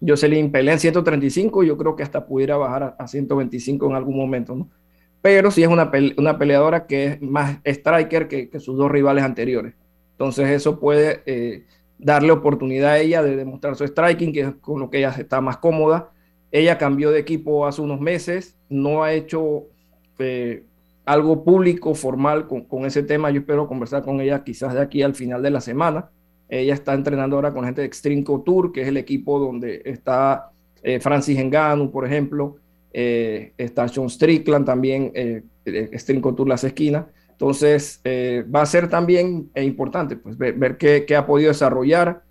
[0.06, 4.56] Jocelyn pelea en 135, yo creo que hasta pudiera bajar a, 125 en algún momento,
[4.56, 4.70] ¿no?
[5.22, 9.76] Pero sí es una, una peleadora que es más striker que, sus dos rivales anteriores.
[10.12, 11.66] Entonces eso puede eh,
[11.98, 15.42] darle oportunidad a ella de demostrar su striking, que es con lo que ella está
[15.42, 16.12] más cómoda.
[16.52, 19.68] Ella cambió de equipo hace unos meses, no ha hecho
[20.20, 20.64] eh,
[21.10, 23.32] algo público, formal con, ese tema.
[23.32, 26.12] Yo espero conversar con ella quizás de aquí al final de la semana.
[26.47, 30.51] Ella está entrenando ahora con gente de Extreme Tour, que es el equipo donde está
[30.84, 32.57] eh, Francis Engano, por ejemplo.
[32.93, 37.07] Eh, está Sean Strickland también, eh, Extreme Tour Las Esquinas.
[37.32, 42.22] Entonces, eh, va a ser también importante pues, ver, qué, ha podido desarrollar,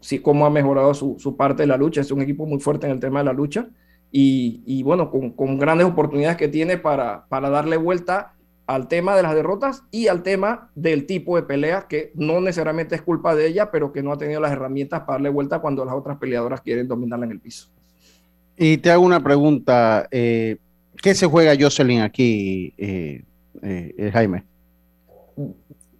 [0.00, 2.00] si, cómo ha mejorado su, su, parte de la lucha.
[2.00, 3.68] Es un equipo muy fuerte en el tema de la lucha
[4.14, 8.34] y, bueno, con, grandes oportunidades que tiene para, para darle vuelta
[8.66, 12.94] al tema de las derrotas y al tema del tipo de pelea que no necesariamente
[12.94, 15.84] es culpa de ella, pero que no ha tenido las herramientas para darle vuelta cuando
[15.84, 17.68] las otras peleadoras quieren dominarla en el piso.
[18.56, 20.58] Y te hago una pregunta, eh,
[21.02, 23.24] ¿qué se juega Jocelyn aquí, eh,
[23.62, 24.44] eh, Jaime?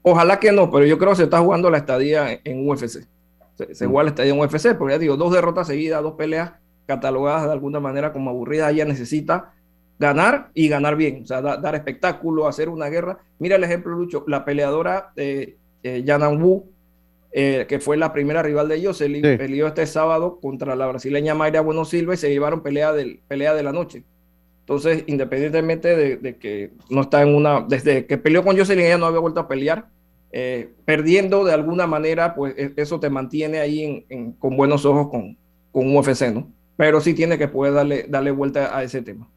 [0.02, 3.06] Ojalá que no, pero yo creo que se está jugando la estadía en UFC.
[3.54, 6.52] Se, se juega la estadía en UFC, porque ya digo, dos derrotas seguidas, dos peleas
[6.87, 9.53] catalogadas de alguna manera como aburridas, ella necesita
[9.99, 13.18] ganar y ganar bien, o sea, dar espectáculo, hacer una guerra.
[13.39, 16.64] Mira el ejemplo, Lucho, la peleadora eh, eh, Yanan Wu,
[17.30, 21.61] eh, que fue la primera rival de Jocelyn, peleó este sábado contra la brasileña Mayra
[21.61, 24.05] Bueno Silva y se llevaron pelea, del, pelea de la noche.
[24.61, 29.07] Entonces, independientemente de, que no está en una, desde que peleó con Jocelyn, ella no
[29.07, 29.87] había vuelto a pelear,
[30.30, 34.07] eh, perdiendo de alguna manera, pues e, eso te mantiene ahí
[34.39, 35.37] con buenos ojos con,
[35.72, 36.51] con UFC, ¿no?
[36.77, 39.29] Pero sí tiene que poder darle, darle vuelta a ese tema.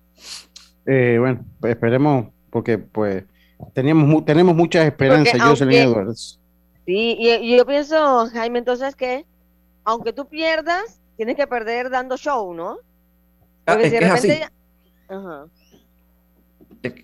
[0.85, 3.23] Eh, bueno, pues esperemos, porque pues
[3.73, 6.39] tenemos, tenemos muchas esperanzas, Jocelyn Edwards.
[6.85, 9.25] Sí, y, yo pienso, Jaime, entonces que
[9.83, 12.77] aunque tú pierdas, tienes que perder dando show, ¿no?
[13.65, 14.47] Ah, porque si de repente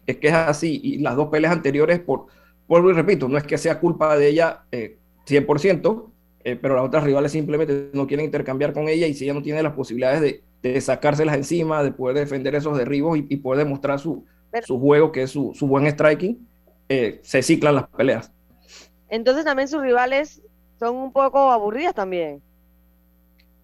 [0.05, 2.27] es, que es así, y las dos peleas anteriores, por,
[2.67, 6.10] vuelvo y repito, no es que sea culpa de ella 100%,
[6.43, 9.41] eh, pero las otras rivales simplemente no quieren intercambiar con ella y si ella no
[9.41, 13.99] tiene las posibilidades de, de sacárselas encima, de poder defender esos derribos y, poder demostrar
[13.99, 14.25] su,
[14.63, 16.47] su, juego, que es su, su buen striking,
[16.89, 18.31] eh, se ciclan las peleas.
[19.09, 20.41] Entonces también sus rivales
[20.79, 22.41] son un poco aburridas también.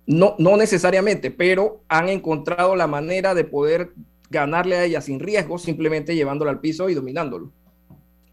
[0.05, 3.91] No, no necesariamente, pero han encontrado la manera de poder
[4.29, 7.51] ganarle a ella sin riesgo, simplemente llevándola al piso y dominándolo.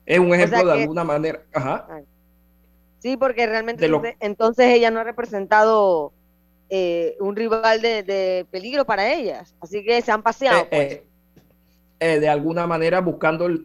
[0.07, 1.42] Es un ejemplo de alguna manera.
[1.53, 2.05] Ajá.
[3.05, 3.86] Sí, porque realmente
[4.20, 6.14] entonces, ella no ha representado
[6.70, 9.55] eh, un rival de, peligro para ellas.
[9.61, 10.66] Así que se han paseado.
[10.70, 11.02] Eh,
[12.00, 12.14] pues.
[12.16, 13.62] eh, de alguna manera buscando el,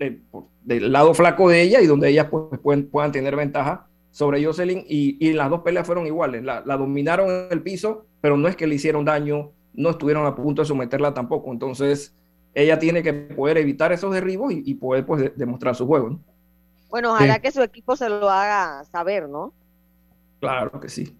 [0.65, 4.83] del lado flaco de ella y donde ellas pues, pueden, puedan tener ventaja sobre Jocelyn.
[4.89, 6.43] Y, las dos peleas fueron iguales.
[6.43, 10.25] La, la dominaron en el piso, pero no es que le hicieron daño, no estuvieron
[10.25, 11.53] a punto de someterla tampoco.
[11.53, 12.13] Entonces,
[12.53, 16.19] ella tiene que poder evitar esos derribos y, poder pues demostrar su juego.
[16.89, 19.53] Bueno, ojalá que su equipo se lo haga saber, ¿no?
[20.39, 21.15] Claro que sí.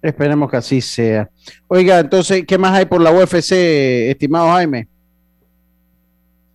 [0.00, 1.28] Esperemos que así sea.
[1.68, 3.52] Oiga, entonces, ¿qué más hay por la UFC,
[4.10, 4.88] estimado Jaime?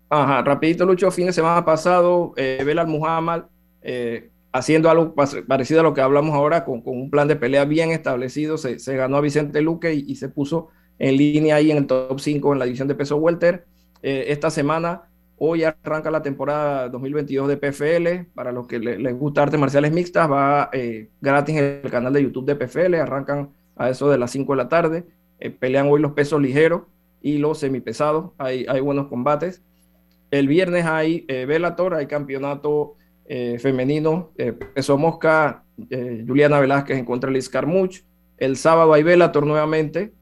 [0.10, 3.44] Ajá, rapidito, Lucho, fin de semana pasado, eh, Belal Muhammad
[3.82, 5.14] eh, haciendo algo
[5.48, 9.18] parecido a lo que hablamos ahora, con, un plan de pelea bien establecido, se, ganó
[9.18, 12.66] a Vicente Luque y, se puso en línea ahí en el top 5 en la
[12.66, 13.66] división de peso welter.
[14.02, 15.04] Eh, esta semana,
[15.38, 18.32] hoy arranca la temporada 2022 de PFL.
[18.34, 22.24] Para los que les gusta artes marciales mixtas, va eh, gratis en el canal de
[22.24, 22.96] YouTube de PFL.
[22.96, 25.06] Arrancan a eso de las 5 de la tarde.
[25.40, 26.84] Eh, pelean hoy los pesos ligeros
[27.22, 28.32] y los semipesados.
[28.38, 29.64] Hay, hay buenos combates.
[30.32, 32.96] El viernes hay Velator, hay campeonato
[33.60, 34.32] femenino,
[34.74, 38.02] peso mosca, Juliana Velázquez en contra de Liz Carmuch.
[38.38, 40.14] El sábado hay Velator nuevamente,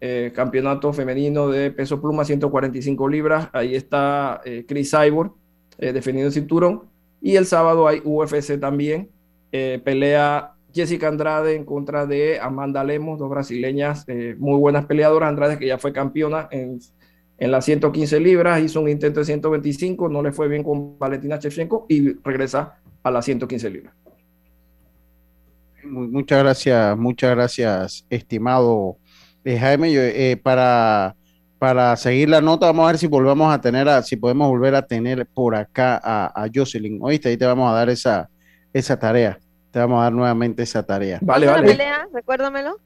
[0.00, 3.48] eh, campeonato femenino de peso pluma 145 libras.
[3.52, 5.32] Ahí está eh, Chris Cyborg
[5.78, 6.84] eh, defendiendo el cinturón.
[7.20, 9.10] Y el sábado hay UFC también.
[9.50, 14.06] pelea Jessica Andrade en contra de Amanda Lemos, dos brasileñas
[14.38, 15.28] muy buenas peleadoras.
[15.28, 16.78] Andrade que ya fue campeona en,
[17.36, 21.36] en las 115 libras, hizo un intento de 125, no le fue bien con Valentina
[21.36, 23.94] Shevchenko y regresa a las 115 libras.
[25.84, 28.98] Muchas gracias, muchas gracias, estimado
[29.44, 31.14] eh, Jaime, eh, para,
[31.58, 34.74] para seguir la nota, vamos a ver si volvemos a tener, a, si podemos volver
[34.74, 36.98] a tener por acá a, a Jocelyn.
[37.02, 38.28] Oíste, ahí te vamos a dar esa,
[38.72, 39.38] esa tarea.
[39.70, 41.18] Te vamos a dar nuevamente esa tarea.
[41.22, 41.68] Vale, vale.
[41.68, 42.08] pelea?
[42.12, 42.78] Recuérdamelo.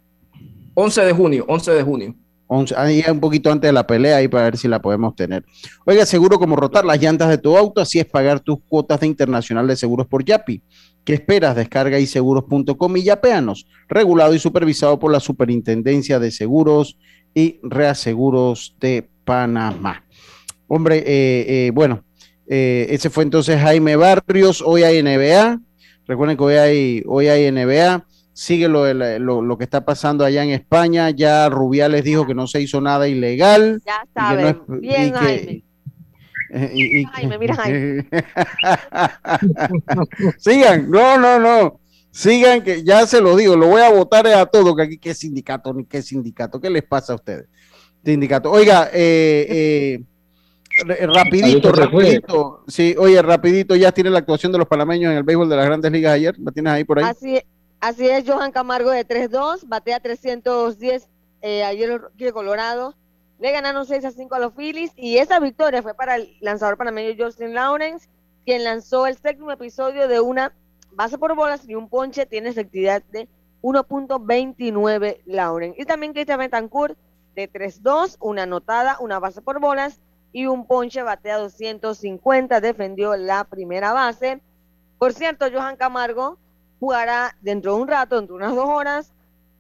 [0.75, 2.15] 11 de junio, 11 de junio.
[2.47, 5.45] 11, ahí un poquito antes de la pelea ahí para ver si la podemos tener.
[5.87, 9.07] Oiga, seguro como rotar las llantas de tu auto, así es pagar tus cuotas de
[9.07, 10.63] internacional de seguros por Yapi.
[11.05, 11.55] ¿Qué esperas?
[11.55, 16.99] Descarga seguros.com y yapeanos, regulado y supervisado por la Superintendencia de Seguros
[17.35, 20.05] y Reaseguros de Panamá.
[20.67, 21.05] Hombre, eh,
[21.67, 22.05] eh, bueno,
[22.47, 24.63] eh, ese fue entonces Jaime Barrios.
[24.65, 25.61] Hoy hay NBA.
[26.07, 28.07] Recuerden que hoy hay, hoy hay NBA.
[28.33, 28.93] Sigue lo,
[29.43, 31.11] lo, que está pasando allá en España.
[31.11, 33.83] Ya Rubiales dijo que no se hizo nada ilegal.
[33.87, 34.63] Ya saben.
[34.81, 35.65] Bien, Jaime.
[36.55, 37.05] Y.
[40.39, 41.81] Sigan, no, no, no.
[42.11, 45.15] Sigan, que ya se lo digo, lo voy a votar a todo, que aquí qué
[45.15, 47.47] sindicato, ni qué sindicato, ¿qué les pasa a ustedes?
[48.05, 48.53] Sindicato.
[48.53, 50.01] Oiga, eh,
[50.87, 52.63] eh, rapidito, rapidito.
[52.69, 55.67] Sí, oye, rapidito, ya tiene la actuación de los panameños en el béisbol de las
[55.67, 57.05] grandes ligas ayer, ¿la tienes ahí por ahí?
[57.05, 57.41] Así,
[57.81, 61.09] así es, Johan Camargo de 3-2, batea 310
[61.43, 62.95] eh, ayer de Colorado,
[63.45, 66.79] le ganaron 6 a 5 a los Phillies y esa victoria fue para el lanzador
[66.79, 68.09] panameño Justin Lawrence,
[68.47, 70.55] quien lanzó el séptimo episodio de una
[70.93, 73.29] base por bolas y un ponche, tiene efectividad de
[73.61, 75.79] 1.29 Lawrence.
[75.79, 76.97] Y también Cristian Betancourt
[77.35, 80.01] de 3-2, una anotada, una base por bolas
[80.33, 84.41] y un ponche batea 250, defendió la primera base.
[84.97, 86.39] Por cierto, Johan Camargo
[86.81, 89.14] jugará dentro de un rato, dentro de unas dos horas,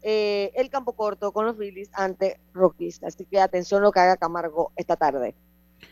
[0.06, 3.02] eh, el campo corto con los Phillies ante Rockies.
[3.02, 5.34] Así que atención lo que haga Camargo esta tarde.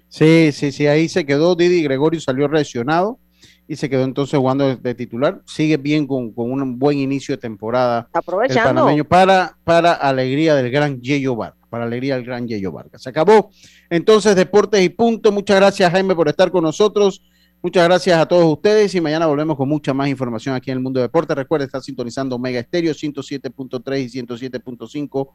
[0.09, 3.19] Sí, sí, sí, ahí se quedó Didi Gregorio, salió lesionado
[3.67, 5.41] y se quedó entonces jugando de, titular.
[5.47, 8.07] Sigue bien con, un buen inicio de temporada.
[8.13, 8.69] Aprovechando.
[8.69, 11.59] El panameño para, para alegría del gran Yeyo Vargas.
[11.71, 13.03] Para alegría del gran Yeyo Vargas.
[13.03, 13.51] Se acabó
[13.89, 15.33] entonces Deportes y Punto.
[15.33, 17.23] Muchas gracias Jaime por estar con nosotros.
[17.63, 20.83] Muchas gracias a todos ustedes y mañana volvemos con mucha más información aquí en el
[20.83, 21.33] mundo de deporte.
[21.33, 25.29] Recuerda estar sintonizando Mega Estéreo 107.3 y 107.5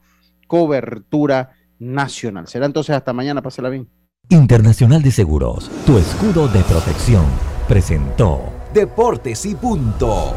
[0.46, 2.46] cobertura nacional.
[2.46, 3.40] Será entonces hasta mañana.
[3.40, 3.88] Pásela bien.
[4.28, 7.24] Internacional de Seguros, tu escudo de protección,
[7.66, 10.34] presentó Deportes y Punto.